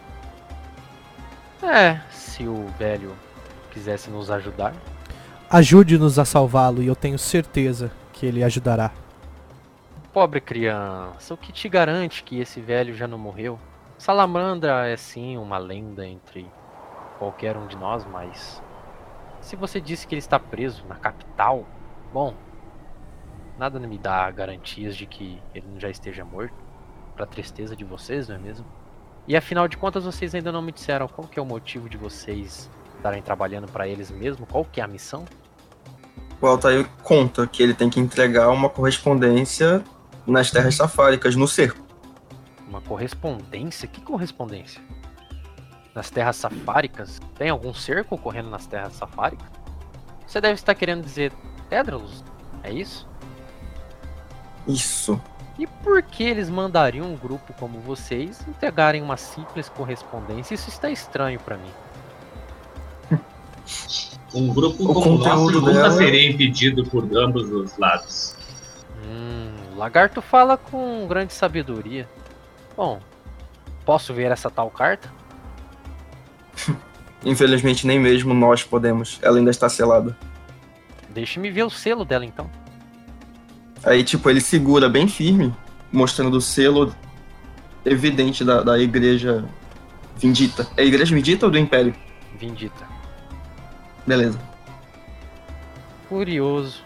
[1.62, 3.14] É, se o velho
[3.80, 4.74] quisesse nos ajudar.
[5.48, 8.92] Ajude-nos a salvá-lo e eu tenho certeza que ele ajudará.
[10.12, 13.58] Pobre criança, o que te garante que esse velho já não morreu?
[13.96, 16.46] Salamandra é sim uma lenda entre
[17.18, 18.62] qualquer um de nós, mas
[19.40, 21.64] se você disse que ele está preso na capital,
[22.12, 22.34] bom,
[23.58, 26.54] nada me dá garantias de que ele já esteja morto.
[27.16, 28.66] Pra tristeza de vocês, não é mesmo?
[29.26, 31.96] E afinal de contas, vocês ainda não me disseram qual que é o motivo de
[31.96, 32.70] vocês
[33.00, 34.46] estarem trabalhando para eles mesmo?
[34.46, 35.24] Qual que é a missão?
[36.40, 39.82] O Altair conta que ele tem que entregar uma correspondência
[40.26, 41.82] nas terras safáricas, no cerco.
[42.68, 43.88] Uma correspondência?
[43.88, 44.80] Que correspondência?
[45.94, 47.18] Nas terras safáricas?
[47.36, 49.48] Tem algum cerco ocorrendo nas terras safáricas?
[50.26, 51.32] Você deve estar querendo dizer
[51.68, 52.24] Tédralos?
[52.62, 53.08] É isso?
[54.66, 55.20] Isso.
[55.58, 60.54] E por que eles mandariam um grupo como vocês entregarem uma simples correspondência?
[60.54, 61.70] Isso está estranho para mim.
[64.34, 68.36] Um grupo O como o nosso conteúdo nunca dela- seria impedido por ambos os lados.
[69.04, 72.08] Hum, o lagarto fala com grande sabedoria.
[72.76, 73.00] Bom,
[73.84, 75.10] posso ver essa tal carta?
[77.24, 79.18] Infelizmente, nem mesmo nós podemos.
[79.22, 80.16] Ela ainda está selada.
[81.10, 82.48] Deixe-me ver o selo dela então.
[83.82, 85.52] Aí, tipo, ele segura bem firme,
[85.90, 86.94] mostrando o selo
[87.84, 89.44] evidente da, da igreja
[90.16, 90.68] Vindita.
[90.76, 91.94] É a igreja Vindita ou do Império?
[92.38, 92.88] Vindita.
[94.10, 94.40] Beleza.
[96.08, 96.82] Curioso.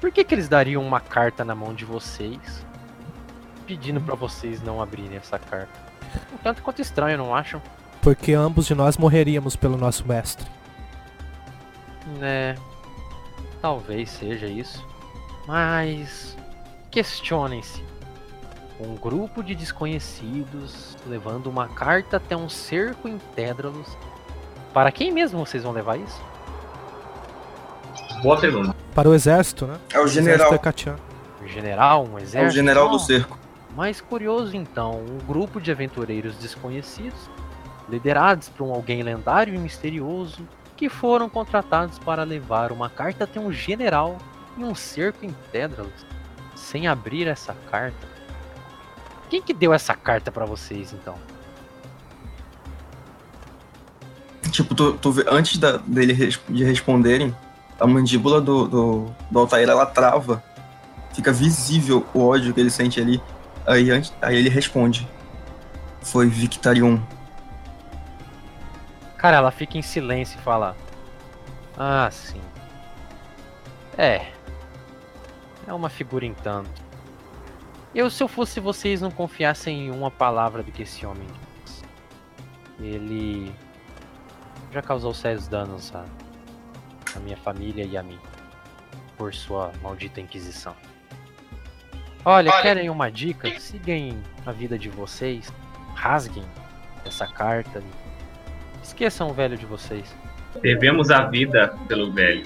[0.00, 2.64] Por que, que eles dariam uma carta na mão de vocês,
[3.66, 5.78] pedindo pra vocês não abrirem essa carta?
[6.32, 7.60] Um tanto quanto estranho, não acham?
[8.00, 10.50] Porque ambos de nós morreríamos pelo nosso mestre.
[12.18, 12.54] Né.
[13.60, 14.82] Talvez seja isso.
[15.46, 16.34] Mas.
[16.90, 17.84] Questionem-se.
[18.80, 23.94] Um grupo de desconhecidos levando uma carta até um cerco em Tédralos.
[24.72, 26.31] Para quem mesmo vocês vão levar isso?
[28.22, 28.74] Boa pergunta.
[28.94, 29.78] Para o exército, né?
[29.92, 30.52] É o general.
[30.54, 31.44] é.
[31.44, 32.06] Um general?
[32.06, 32.50] Um É exército?
[32.52, 33.38] o general do cerco.
[33.76, 37.30] Mais curioso então, um grupo de aventureiros desconhecidos,
[37.88, 40.46] liderados por um alguém lendário e misterioso,
[40.76, 44.18] que foram contratados para levar uma carta até um general
[44.58, 46.06] em um cerco em Tédralos,
[46.54, 48.06] sem abrir essa carta.
[49.30, 51.14] Quem que deu essa carta pra vocês então?
[54.50, 57.34] Tipo, tu vê- antes da, dele res- de responderem,
[57.78, 60.42] a mandíbula do, do, do Altair, ela trava.
[61.12, 63.22] Fica visível o ódio que ele sente ali.
[63.66, 65.08] Aí, aí ele responde.
[66.00, 66.98] Foi Victarion.
[69.16, 70.76] Cara, ela fica em silêncio e fala:
[71.76, 72.40] Ah, sim.
[73.96, 74.32] É.
[75.66, 76.82] É uma figura em tanto.
[77.94, 81.26] Eu, se eu fosse vocês, não confiassem em uma palavra do que esse homem.
[82.80, 83.54] Ele
[84.72, 86.04] já causou sérios danos à,
[87.18, 88.18] à minha família e a mim.
[89.16, 90.74] Por sua maldita inquisição.
[92.24, 93.48] Olha, Olha- querem uma dica?
[93.58, 95.52] Sigam a vida de vocês.
[95.94, 96.44] Rasguem
[97.04, 97.82] essa carta.
[98.82, 100.14] Esqueçam o velho de vocês.
[100.60, 102.44] Devemos a vida pelo velho.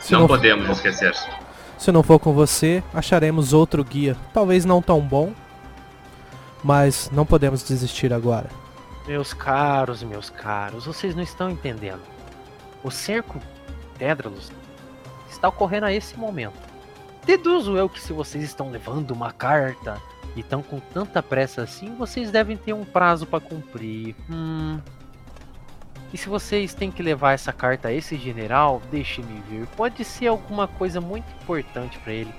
[0.00, 1.14] Se não não, podemos esquecer.
[1.78, 4.16] se não for com você, acharemos outro guia.
[4.32, 5.32] Talvez não tão bom,
[6.62, 8.48] mas não podemos desistir agora.
[9.06, 12.02] Meus caros, meus caros, vocês não estão entendendo.
[12.86, 13.40] O cerco
[13.98, 14.52] Tédralos
[15.28, 16.54] está ocorrendo a esse momento.
[17.24, 20.00] Deduzo eu que se vocês estão levando uma carta
[20.36, 24.14] e estão com tanta pressa assim, vocês devem ter um prazo para cumprir.
[24.30, 24.78] Hum.
[26.12, 29.66] E se vocês têm que levar essa carta a esse general, deixe-me ver.
[29.76, 32.32] Pode ser alguma coisa muito importante para ele.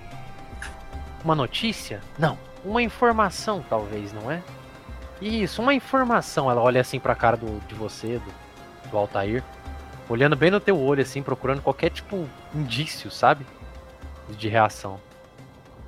[1.26, 2.00] Uma notícia?
[2.18, 2.38] Não.
[2.64, 4.42] Uma informação, talvez, não é?
[5.22, 6.50] Isso, uma informação.
[6.50, 9.44] Ela olha assim pra cara do, de você, do, do Altair.
[10.10, 13.46] Olhando bem no teu olho, assim, procurando qualquer tipo indício, sabe?
[14.30, 15.00] De reação.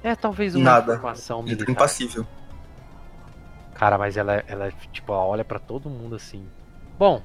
[0.04, 0.94] É talvez uma Nada.
[0.96, 1.72] informação Ele militar.
[1.72, 2.26] impassível.
[3.74, 6.46] Cara, mas ela, ela tipo, ela olha pra todo mundo assim.
[6.98, 7.22] Bom,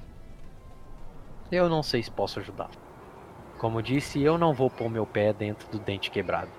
[1.50, 2.70] eu não sei se posso ajudar.
[3.58, 6.50] Como disse, eu não vou pôr meu pé dentro do dente quebrado.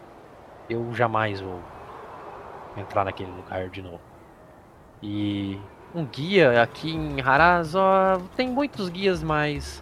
[0.70, 1.62] Eu jamais vou
[2.76, 4.02] entrar naquele lugar de novo.
[5.02, 5.60] E
[5.94, 9.82] um guia aqui em Haraz, ó, tem muitos guias, mas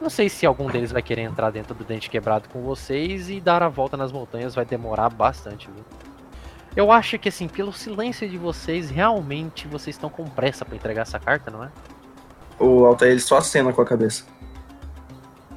[0.00, 3.40] não sei se algum deles vai querer entrar dentro do dente quebrado com vocês e
[3.40, 5.84] dar a volta nas montanhas vai demorar bastante, viu?
[6.76, 11.02] Eu acho que assim, pelo silêncio de vocês, realmente vocês estão com pressa pra entregar
[11.02, 11.70] essa carta, não é?
[12.58, 14.24] O Altair ele só acena com a cabeça.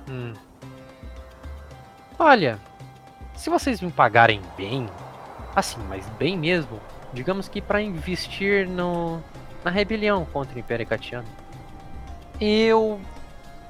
[0.10, 0.34] Hum.
[2.18, 2.60] Olha,
[3.36, 4.88] Se vocês me pagarem bem,
[5.56, 6.80] assim, mas bem mesmo,
[7.12, 9.20] digamos que para investir no
[9.64, 11.28] na rebelião contra o Império Catiano,
[12.40, 13.00] eu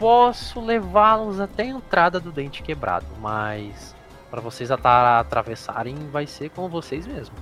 [0.02, 3.96] posso levá-los até a entrada do dente quebrado, mas
[4.32, 7.36] para vocês atravessarem vai ser com vocês mesmo.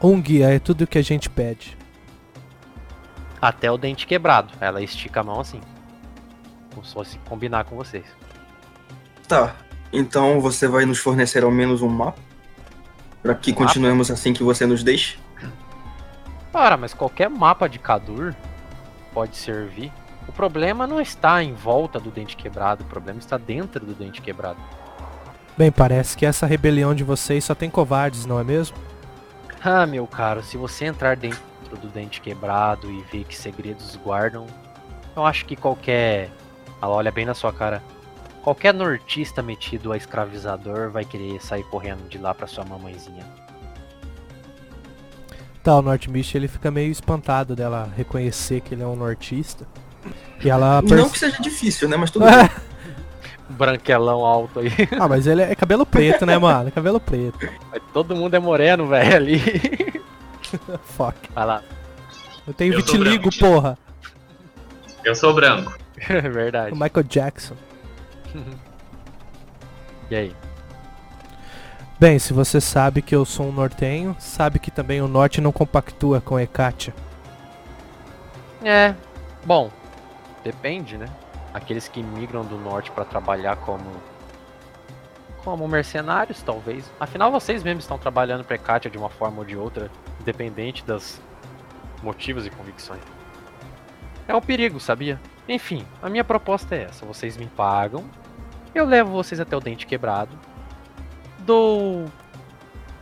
[0.00, 1.76] Um guia é tudo o que a gente pede.
[3.42, 4.54] Até o dente quebrado.
[4.60, 5.60] Ela estica a mão assim.
[6.72, 8.06] Como se fosse combinar com vocês.
[9.26, 9.56] Tá.
[9.92, 12.20] Então você vai nos fornecer ao menos um mapa?
[13.22, 13.64] Pra que Mapa?
[13.64, 15.18] continuemos assim que você nos deixe?
[16.54, 18.36] Ora, mas qualquer mapa de Kadur
[19.12, 19.92] pode servir.
[20.28, 24.20] O problema não está em volta do dente quebrado, o problema está dentro do dente
[24.20, 24.58] quebrado.
[25.56, 28.76] Bem, parece que essa rebelião de vocês só tem covardes, não é mesmo?
[29.64, 31.40] Ah, meu caro, se você entrar dentro
[31.80, 34.46] do dente quebrado e ver que segredos guardam,
[35.16, 36.30] eu acho que qualquer.
[36.80, 37.82] Ela olha bem na sua cara.
[38.42, 43.24] Qualquer nortista metido a escravizador vai querer sair correndo de lá pra sua mamãezinha.
[45.64, 49.66] Tá, o Northmist ele fica meio espantado dela reconhecer que ele é um nortista.
[50.44, 51.96] E ela Não perce- que seja difícil, né?
[51.96, 52.50] Mas tudo bem.
[53.48, 54.70] Branquelão alto aí.
[54.98, 56.70] Ah, mas ele é cabelo preto, né, mano?
[56.72, 57.38] Cabelo preto.
[57.70, 59.40] Mas Todo mundo é moreno, velho, ali.
[60.96, 61.16] Fuck.
[61.34, 61.62] Vai lá.
[62.46, 63.38] Eu tenho Eu vitiligo, branco.
[63.38, 63.78] porra.
[65.04, 65.76] Eu sou branco.
[66.08, 66.72] É verdade.
[66.72, 67.54] O Michael Jackson.
[70.10, 70.36] E aí?
[71.98, 75.50] Bem, se você sabe que eu sou um nortenho, sabe que também o norte não
[75.50, 76.92] compactua com Hecate.
[78.62, 78.94] É.
[79.44, 79.70] Bom,
[80.46, 81.06] depende, né?
[81.52, 83.90] Aqueles que migram do norte pra trabalhar como.
[85.42, 86.90] como mercenários, talvez.
[87.00, 89.90] Afinal, vocês mesmos estão trabalhando pra Katia de uma forma ou de outra,
[90.20, 91.20] independente dos
[92.02, 93.00] motivos e convicções.
[94.28, 95.20] É um perigo, sabia?
[95.48, 98.04] Enfim, a minha proposta é essa: vocês me pagam,
[98.74, 100.38] eu levo vocês até o dente quebrado,
[101.40, 102.04] dou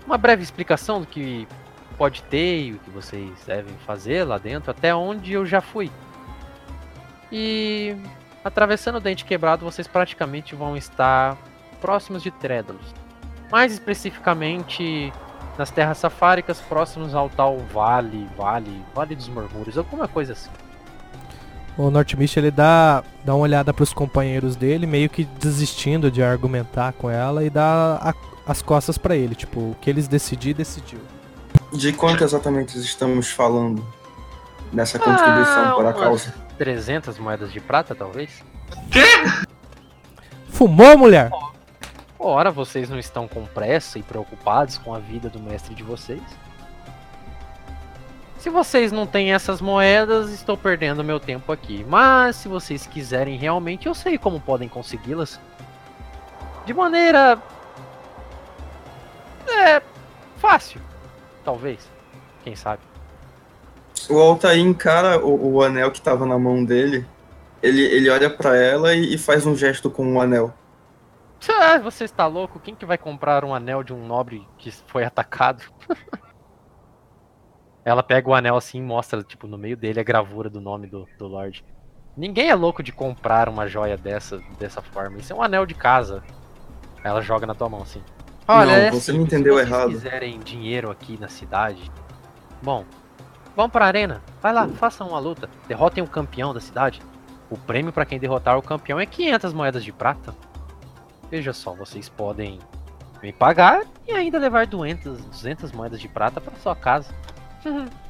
[0.07, 1.47] uma breve explicação do que
[1.99, 5.91] pode ter e o que vocês devem fazer lá dentro, até onde eu já fui.
[7.37, 7.97] E
[8.45, 11.37] atravessando o dente quebrado, vocês praticamente vão estar
[11.81, 12.95] próximos de Trédalos.
[13.51, 15.13] Mais especificamente
[15.59, 20.51] nas terras safáricas, próximos ao tal Vale, Vale, Vale dos Murmúrios, alguma coisa assim.
[21.77, 26.93] O Northmist ele dá, dá uma olhada pros companheiros dele, meio que desistindo de argumentar
[26.93, 28.15] com ela e dá a-
[28.47, 29.35] as costas pra ele.
[29.35, 31.01] Tipo, o que eles decidir, decidiu.
[31.73, 33.85] De quanto exatamente estamos falando
[34.73, 36.33] nessa contribuição Ah, para a causa?
[36.59, 38.45] 300 moedas de prata, talvez?
[40.49, 41.31] Fumou, mulher?
[42.19, 46.23] Ora, vocês não estão com pressa e preocupados com a vida do mestre de vocês?
[48.39, 51.85] Se vocês não têm essas moedas, estou perdendo meu tempo aqui.
[51.89, 55.41] Mas se vocês quiserem realmente, eu sei como podem consegui-las.
[56.67, 57.39] De maneira.
[59.49, 59.83] É.
[60.37, 60.81] fácil.
[61.43, 61.91] Talvez.
[62.43, 62.83] Quem sabe.
[64.11, 67.07] O Altair encara o, o anel que tava na mão dele.
[67.63, 70.53] Ele, ele olha pra ela e, e faz um gesto com o anel.
[71.49, 72.59] Ah, você está louco?
[72.61, 75.63] Quem que vai comprar um anel de um nobre que foi atacado?
[77.85, 80.87] Ela pega o anel assim e mostra, tipo, no meio dele a gravura do nome
[80.87, 81.65] do, do Lorde.
[82.17, 85.19] Ninguém é louco de comprar uma joia dessa, dessa forma.
[85.19, 86.23] Isso é um anel de casa.
[86.99, 88.03] Aí Ela joga na tua mão assim.
[88.49, 89.91] Olha, Não, é você simples, me entendeu se vocês errado.
[89.91, 91.91] quiserem dinheiro aqui na cidade,
[92.63, 92.85] bom,
[93.57, 94.23] vão pra arena.
[94.43, 95.49] Vai lá, façam uma luta.
[95.69, 97.01] Derrotem o campeão da cidade.
[97.51, 100.35] O prêmio pra quem derrotar o campeão é 500 moedas de prata.
[101.31, 102.59] Veja só, vocês podem
[103.23, 107.13] me pagar e ainda levar 200, 200 moedas de prata pra sua casa.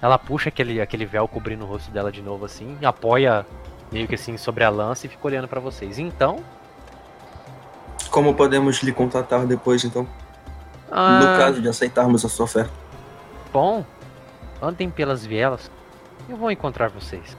[0.00, 3.46] Ela puxa aquele, aquele véu cobrindo o rosto dela de novo assim, apoia
[3.92, 5.98] meio que assim sobre a lança e fica olhando pra vocês.
[5.98, 6.42] Então,
[8.10, 10.02] Como podemos lhe contatar depois, então?
[10.02, 10.08] No
[10.90, 12.81] ah, caso de aceitarmos a sua oferta.
[13.52, 13.84] Bom,
[14.62, 15.70] andem pelas vielas.
[16.28, 17.36] Eu vou encontrar vocês.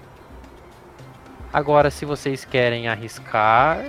[1.52, 3.80] Agora, se vocês querem arriscar,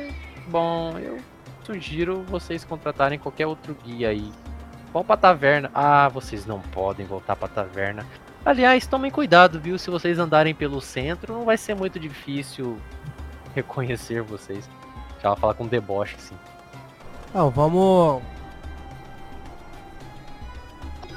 [0.48, 1.18] bom, eu
[1.64, 4.32] sugiro vocês contratarem qualquer outro guia aí.
[4.92, 5.70] Vão pra taverna.
[5.74, 8.06] Ah, vocês não podem voltar pra taverna.
[8.44, 9.78] Aliás, tomem cuidado, viu?
[9.78, 12.78] Se vocês andarem pelo centro, não vai ser muito difícil
[13.54, 14.68] reconhecer vocês.
[15.22, 16.36] Ela fala com deboche, assim.
[17.34, 18.22] Não, vamos.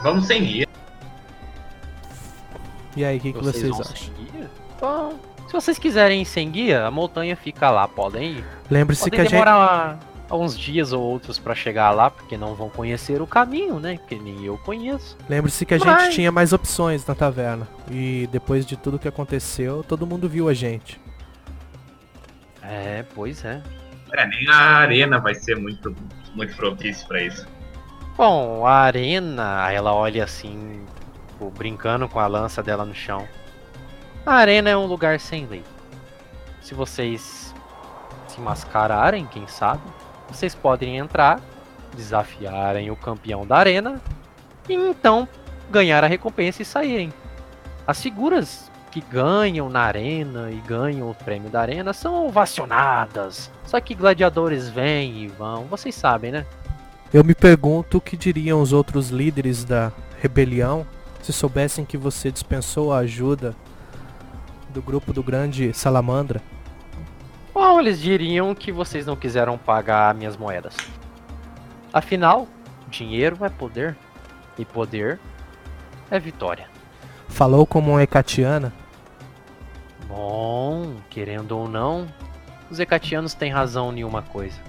[0.01, 0.67] Vamos sem guia.
[2.97, 5.19] E aí, o que, que vocês, vão acham?
[5.47, 8.45] se vocês quiserem ir sem guia, a montanha fica lá, podem ir.
[8.69, 9.31] Lembre-se que a gente.
[9.31, 9.99] demorar
[10.31, 13.97] uns dias ou outros pra chegar lá, porque não vão conhecer o caminho, né?
[13.97, 15.15] Porque nem eu conheço.
[15.29, 17.67] Lembre-se que a Mas- gente tinha mais opções na taverna.
[17.89, 20.99] E depois de tudo que aconteceu, todo mundo viu a gente.
[22.61, 23.61] É, pois é.
[24.13, 25.95] É, nem a arena vai ser muito,
[26.33, 27.47] muito propício pra isso.
[28.17, 30.81] Bom, a arena, ela olha assim,
[31.38, 33.27] tipo, brincando com a lança dela no chão.
[34.25, 35.63] A arena é um lugar sem lei.
[36.61, 37.53] Se vocês
[38.27, 39.83] se mascararem, quem sabe,
[40.27, 41.39] vocês podem entrar,
[41.95, 44.01] desafiarem o campeão da arena
[44.67, 45.27] e então
[45.69, 47.13] ganhar a recompensa e saírem.
[47.85, 53.51] As figuras que ganham na arena e ganham o prêmio da arena são ovacionadas.
[53.65, 56.45] Só que gladiadores vêm e vão, vocês sabem, né?
[57.13, 60.85] Eu me pergunto o que diriam os outros líderes da rebelião
[61.22, 63.55] se soubessem que você dispensou a ajuda
[64.70, 66.41] do grupo do grande Salamandra.
[67.53, 70.76] Bom, eles diriam que vocês não quiseram pagar minhas moedas.
[71.91, 72.47] Afinal,
[72.88, 73.97] dinheiro é poder.
[74.57, 75.20] E poder
[76.09, 76.68] é vitória.
[77.28, 78.74] Falou como uma Hecatiana.
[80.07, 82.07] Bom, querendo ou não,
[82.70, 84.59] os Hecatianos têm razão em uma coisa.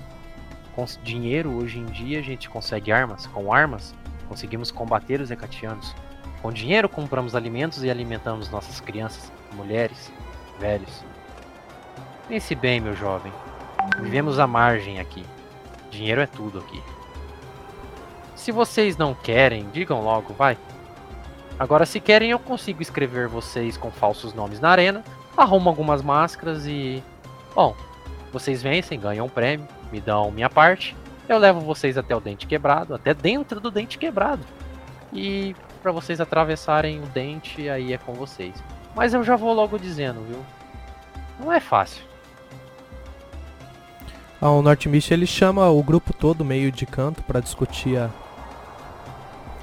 [0.74, 3.26] Com dinheiro, hoje em dia, a gente consegue armas.
[3.26, 3.94] Com armas,
[4.28, 5.94] conseguimos combater os Hecatianos.
[6.42, 10.12] Com dinheiro, compramos alimentos e alimentamos nossas crianças, mulheres,
[10.58, 11.04] velhos.
[12.28, 13.32] Pense bem, meu jovem.
[14.00, 15.24] Vivemos à margem aqui.
[15.90, 16.82] Dinheiro é tudo aqui.
[18.36, 20.56] Se vocês não querem, digam logo, vai.
[21.58, 25.02] Agora, se querem, eu consigo escrever vocês com falsos nomes na arena,
[25.36, 27.02] arrumo algumas máscaras e.
[27.52, 27.74] Bom,
[28.32, 30.94] vocês vencem, ganham um prêmio, me dão minha parte,
[31.28, 34.44] eu levo vocês até o dente quebrado, até dentro do dente quebrado.
[35.12, 38.54] E para vocês atravessarem o dente, aí é com vocês.
[38.94, 40.44] Mas eu já vou logo dizendo, viu?
[41.40, 42.02] Não é fácil.
[44.40, 48.10] Ah, o Northmist ele chama o grupo todo meio de canto para discutir a,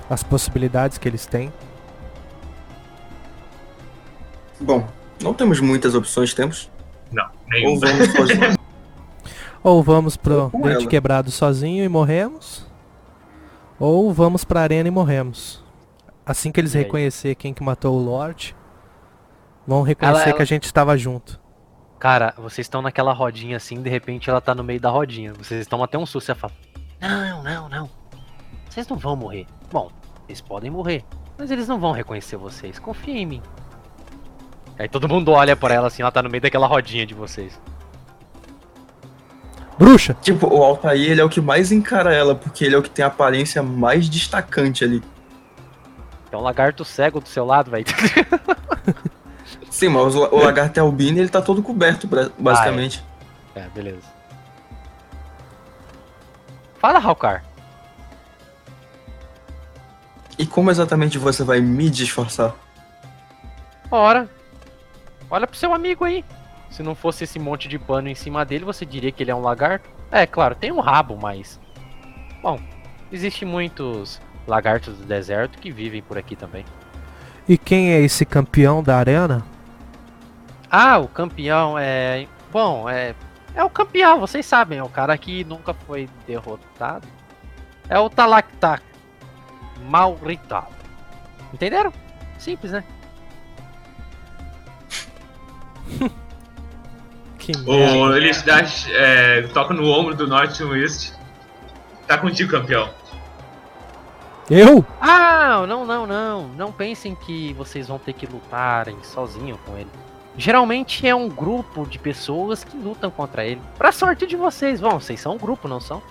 [0.10, 1.52] as possibilidades que eles têm.
[4.60, 4.88] Bom,
[5.22, 6.70] não temos muitas opções, temos.
[7.12, 7.80] Não, Ou nenhum.
[7.80, 8.08] vamos.
[9.64, 10.88] Ou vamos pro dente ela.
[10.88, 12.66] quebrado sozinho e morremos.
[13.80, 15.65] Ou vamos pra arena e morremos.
[16.26, 16.84] Assim que eles E aí?
[16.84, 18.56] reconhecer quem que matou o Lorde,
[19.68, 21.40] vão reconhecer Ela- ela- que a gente estava junto.
[22.00, 25.34] Cara, vocês estão naquela rodinha assim, de repente ela tá no meio da rodinha.
[25.34, 26.54] Vocês tomam até um susto e ela fala:
[27.02, 27.90] Não, não, não.
[28.70, 29.46] Vocês não vão morrer.
[29.72, 29.90] Bom,
[30.28, 31.04] eles podem morrer,
[31.38, 32.78] mas eles não vão reconhecer vocês.
[32.80, 33.42] Confia em mim.
[34.78, 37.60] Aí todo mundo olha pra ela assim, ela tá no meio daquela rodinha de vocês.
[39.78, 40.16] Bruxa!
[40.22, 42.90] tipo, o Altair ele é o que mais encara ela, porque ele é o que
[42.90, 45.02] tem a aparência mais destacante ali.
[46.36, 47.86] Tem um lagarto cego do seu lado, velho.
[49.72, 53.02] Sim, mas o, o lagarto albino ele tá todo coberto, basicamente.
[53.56, 54.04] é, beleza.
[56.78, 57.42] Fala, Halkar.
[60.38, 62.54] E como exatamente você vai me disfarçar?
[63.90, 64.30] Ora.
[65.32, 66.26] Olha pro seu amigo aí.
[66.70, 69.36] Se não fosse esse monte de pano em cima dele, você diria que ele é
[69.36, 69.90] um lagarto?
[70.12, 71.62] É, claro, tem um rabo, mas.
[72.42, 72.60] Bom,
[73.10, 76.66] existem muitos lagartos do deserto que vivem por aqui também.
[77.48, 79.46] E quem é esse campeão da arena?
[80.70, 82.28] Ah, o campeão é.
[82.52, 83.14] Bom, é.
[83.54, 87.08] É o campeão, vocês sabem, é o cara que nunca foi derrotado.
[87.88, 88.84] É o Talactac.
[89.88, 90.72] Maurital.
[91.54, 91.94] Entenderam?
[92.38, 92.84] Simples, né?
[97.46, 97.72] Que merda.
[97.72, 101.14] O dá, é, toca no ombro do North West.
[102.08, 102.90] Tá contigo, campeão.
[104.50, 104.86] Eu?
[105.02, 106.48] Ah, não, não, não.
[106.50, 109.90] Não pensem que vocês vão ter que lutarem sozinho com ele.
[110.38, 113.62] Geralmente é um grupo de pessoas que lutam contra ele.
[113.78, 116.02] Pra sorte de vocês, bom, vocês são um grupo, não são?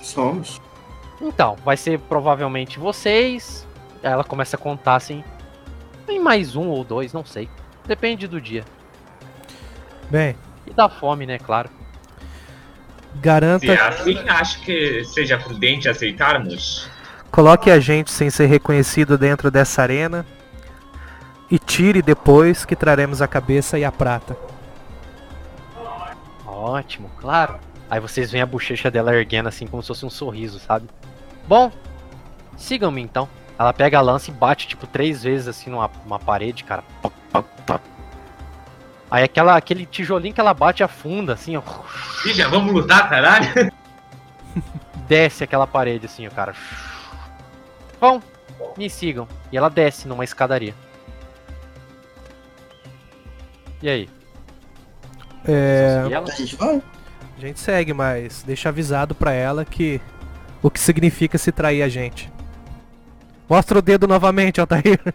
[0.00, 0.60] Somos.
[1.20, 3.66] Então, vai ser provavelmente vocês.
[4.02, 5.24] Ela começa a contar assim.
[6.06, 7.48] Tem mais um ou dois, não sei.
[7.84, 8.64] Depende do dia.
[10.08, 11.68] Bem, E da fome, né, claro.
[13.16, 16.88] garanta, Se é assim, acho que seja prudente aceitarmos.
[17.36, 20.24] Coloque a gente sem ser reconhecido dentro dessa arena
[21.50, 24.34] e tire depois que traremos a cabeça e a prata.
[26.46, 27.60] Ótimo, claro.
[27.90, 30.88] Aí vocês veem a bochecha dela erguendo assim como se fosse um sorriso, sabe?
[31.46, 31.70] Bom,
[32.56, 33.28] sigam-me então.
[33.58, 36.82] Ela pega a lança e bate tipo três vezes assim numa, numa parede, cara.
[39.10, 41.62] Aí aquela, aquele tijolinho que ela bate afunda, assim, ó.
[42.34, 43.70] Já vamos lutar, caralho?
[45.06, 46.54] Desce aquela parede, assim, ó, cara.
[48.00, 48.20] Bom,
[48.76, 49.26] me sigam.
[49.50, 50.74] E ela desce numa escadaria.
[53.82, 54.08] E aí?
[55.46, 56.28] É, ela?
[56.28, 56.82] A gente vai.
[57.36, 60.00] a gente segue, mas deixa avisado pra ela que
[60.62, 62.32] o que significa se trair a gente.
[63.48, 65.00] Mostra o dedo novamente, Altair.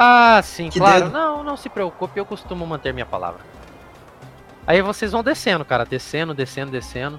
[0.00, 1.06] Ah, sim, Que claro.
[1.06, 1.12] dedo?
[1.12, 3.40] Não, não se preocupe, eu costumo manter minha palavra.
[4.64, 7.18] Aí vocês vão descendo, cara, descendo, descendo, descendo.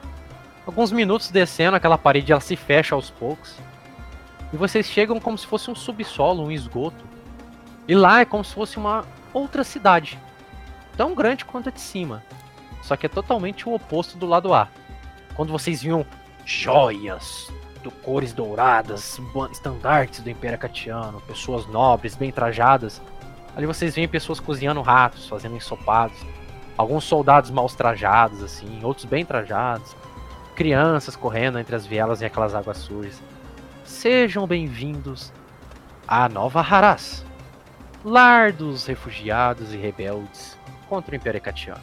[0.66, 3.54] Alguns minutos descendo, aquela parede ela se fecha aos poucos.
[4.52, 7.04] E vocês chegam como se fosse um subsolo, um esgoto.
[7.88, 10.20] E lá é como se fosse uma outra cidade.
[10.98, 12.24] Tão grande quanto a de cima.
[12.82, 14.68] Só que é totalmente o oposto do lado A.
[15.36, 16.06] Quando vocês viam
[16.46, 17.52] joias,
[17.84, 19.20] do cores douradas,
[19.52, 23.02] estandartes do Império Acatiano, pessoas nobres, bem trajadas.
[23.56, 26.18] Ali vocês veem pessoas cozinhando ratos, fazendo ensopados.
[26.78, 29.96] Alguns soldados mal trajados, assim, outros bem trajados.
[30.56, 33.22] Crianças correndo entre as vielas e aquelas águas sujas.
[33.90, 35.34] Sejam bem-vindos
[36.08, 37.26] à Nova Haras,
[38.06, 41.82] lar dos refugiados e rebeldes contra o Império Acatiano.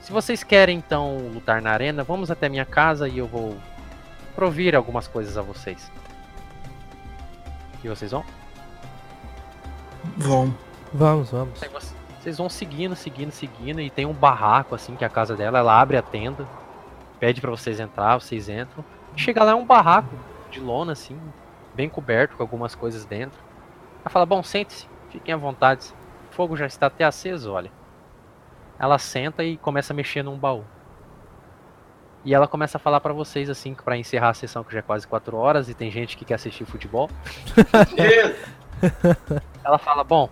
[0.00, 3.56] Se vocês querem então lutar na arena, vamos até minha casa e eu vou
[4.34, 5.90] provir algumas coisas a vocês.
[7.82, 8.24] E vocês vão?
[10.16, 10.54] Vão.
[10.92, 11.60] Vamos, vamos.
[12.20, 15.60] Vocês vão seguindo, seguindo, seguindo e tem um barraco assim que é a casa dela,
[15.60, 16.46] ela abre a tenda,
[17.20, 18.84] pede pra vocês entrar, vocês entram.
[19.16, 21.18] Chega lá é um barraco de lona assim,
[21.74, 23.38] bem coberto com algumas coisas dentro.
[24.00, 25.92] Ela fala: "Bom, sente-se, fiquem à vontade.
[26.30, 27.70] O fogo já está até aceso, olha."
[28.78, 30.64] Ela senta e começa a mexer num baú.
[32.24, 34.82] E ela começa a falar pra vocês assim, pra encerrar a sessão que já é
[34.82, 37.10] quase 4 horas e tem gente que quer assistir futebol.
[39.62, 40.28] Ela fala, bom,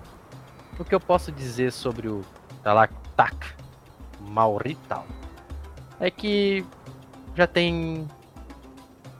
[0.78, 2.24] o que eu posso dizer sobre o
[2.62, 3.54] Talaktak
[4.20, 5.06] Maurital
[6.00, 6.64] é que
[7.34, 8.08] já tem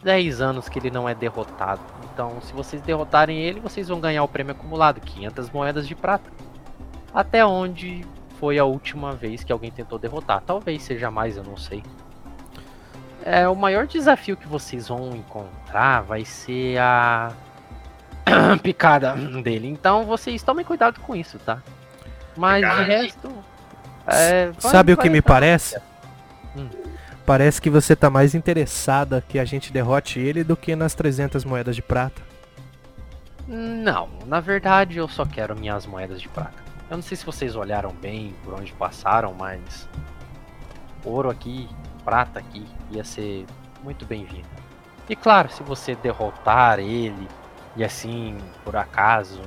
[0.02, 1.80] 10 anos que ele não é derrotado.
[2.12, 6.28] Então, se vocês derrotarem ele, vocês vão ganhar o prêmio acumulado, 500 moedas de prata.
[7.14, 8.04] Até onde
[8.38, 10.42] foi a última vez que alguém tentou derrotar.
[10.46, 11.82] Talvez seja mais, eu não sei.
[13.24, 17.32] É, o maior desafio que vocês vão encontrar vai ser a
[18.62, 19.68] picada dele.
[19.68, 21.62] Então vocês tomem cuidado com isso, tá?
[22.36, 23.30] Mas de resto.
[24.06, 25.78] é, vai- Sabe o que me parece?
[26.56, 26.68] Hum.
[27.24, 31.44] Parece que você tá mais interessada que a gente derrote ele do que nas 300
[31.44, 32.20] moedas de prata.
[33.46, 36.62] Não, na verdade eu só quero minhas moedas de prata.
[36.90, 39.88] Eu não sei se vocês olharam bem por onde passaram, mas
[41.04, 41.68] ouro aqui,
[42.04, 43.46] prata aqui, ia ser
[43.82, 44.48] muito bem-vindo.
[45.08, 47.28] E claro, se você derrotar ele
[47.76, 49.40] e assim, por acaso,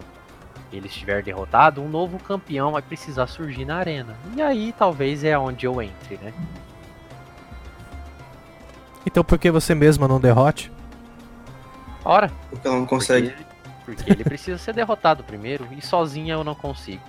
[0.72, 4.16] ele estiver derrotado, um novo campeão vai precisar surgir na arena.
[4.36, 6.34] E aí talvez é onde eu entre, né?
[9.06, 10.72] Então por que você mesma não derrote?
[12.04, 13.28] Ora, Porque ela não porque consegue.
[13.28, 13.46] ele,
[13.86, 17.02] porque ele precisa ser derrotado primeiro e sozinha eu não consigo.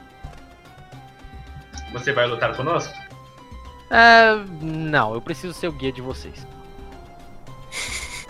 [1.92, 2.92] Você vai lutar conosco?
[3.90, 6.46] É, não, eu preciso ser o guia de vocês.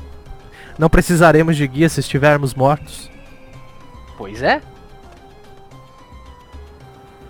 [0.78, 3.10] Não precisaremos de guia se estivermos mortos.
[4.18, 4.60] Pois é.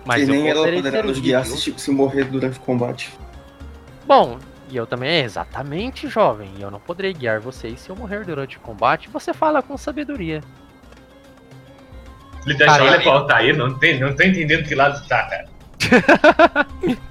[0.05, 1.41] Mas e eu nem ela poderá nos guia.
[1.41, 3.17] guiar se, se morrer durante o combate.
[4.05, 4.37] Bom,
[4.69, 6.51] e eu também é exatamente jovem.
[6.57, 9.09] E eu não poderei guiar vocês se eu morrer durante o combate.
[9.09, 10.41] Você fala com sabedoria.
[12.45, 15.47] Ele tá Cara, olha pro Altair, não, tem, não tô entendendo que lado tá, cara.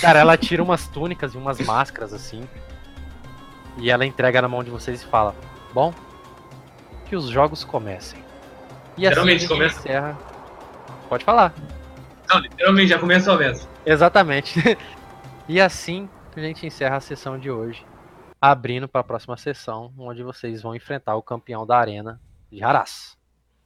[0.00, 2.48] Cara, ela tira umas túnicas e umas máscaras assim.
[3.78, 5.34] E ela entrega na mão de vocês e fala:
[5.72, 5.92] Bom,
[7.06, 8.18] que os jogos comecem.
[8.96, 9.78] E assim a Geralmente gente começa.
[9.80, 10.18] encerra.
[11.08, 11.52] Pode falar.
[12.28, 13.68] Não, literalmente já começou mesmo.
[13.84, 14.78] Exatamente.
[15.48, 16.08] e assim
[16.38, 17.86] a gente encerra a sessão de hoje,
[18.40, 22.20] abrindo para a próxima sessão, onde vocês vão enfrentar o campeão da arena
[22.50, 23.18] de Haras.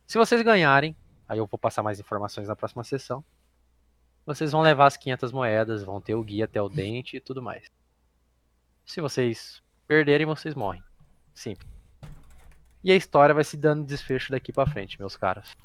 [0.07, 0.97] Se vocês ganharem,
[1.29, 3.25] aí eu vou passar mais informações na próxima sessão.
[4.25, 7.43] Vocês vão levar as 500 moedas, vão ter o guia até o dente e tudo
[7.43, 7.71] mais.
[8.85, 10.83] Se vocês perderem, vocês morrem.
[11.35, 11.71] Simples.
[12.85, 15.57] E a história vai se dando desfecho daqui para frente, meus caras.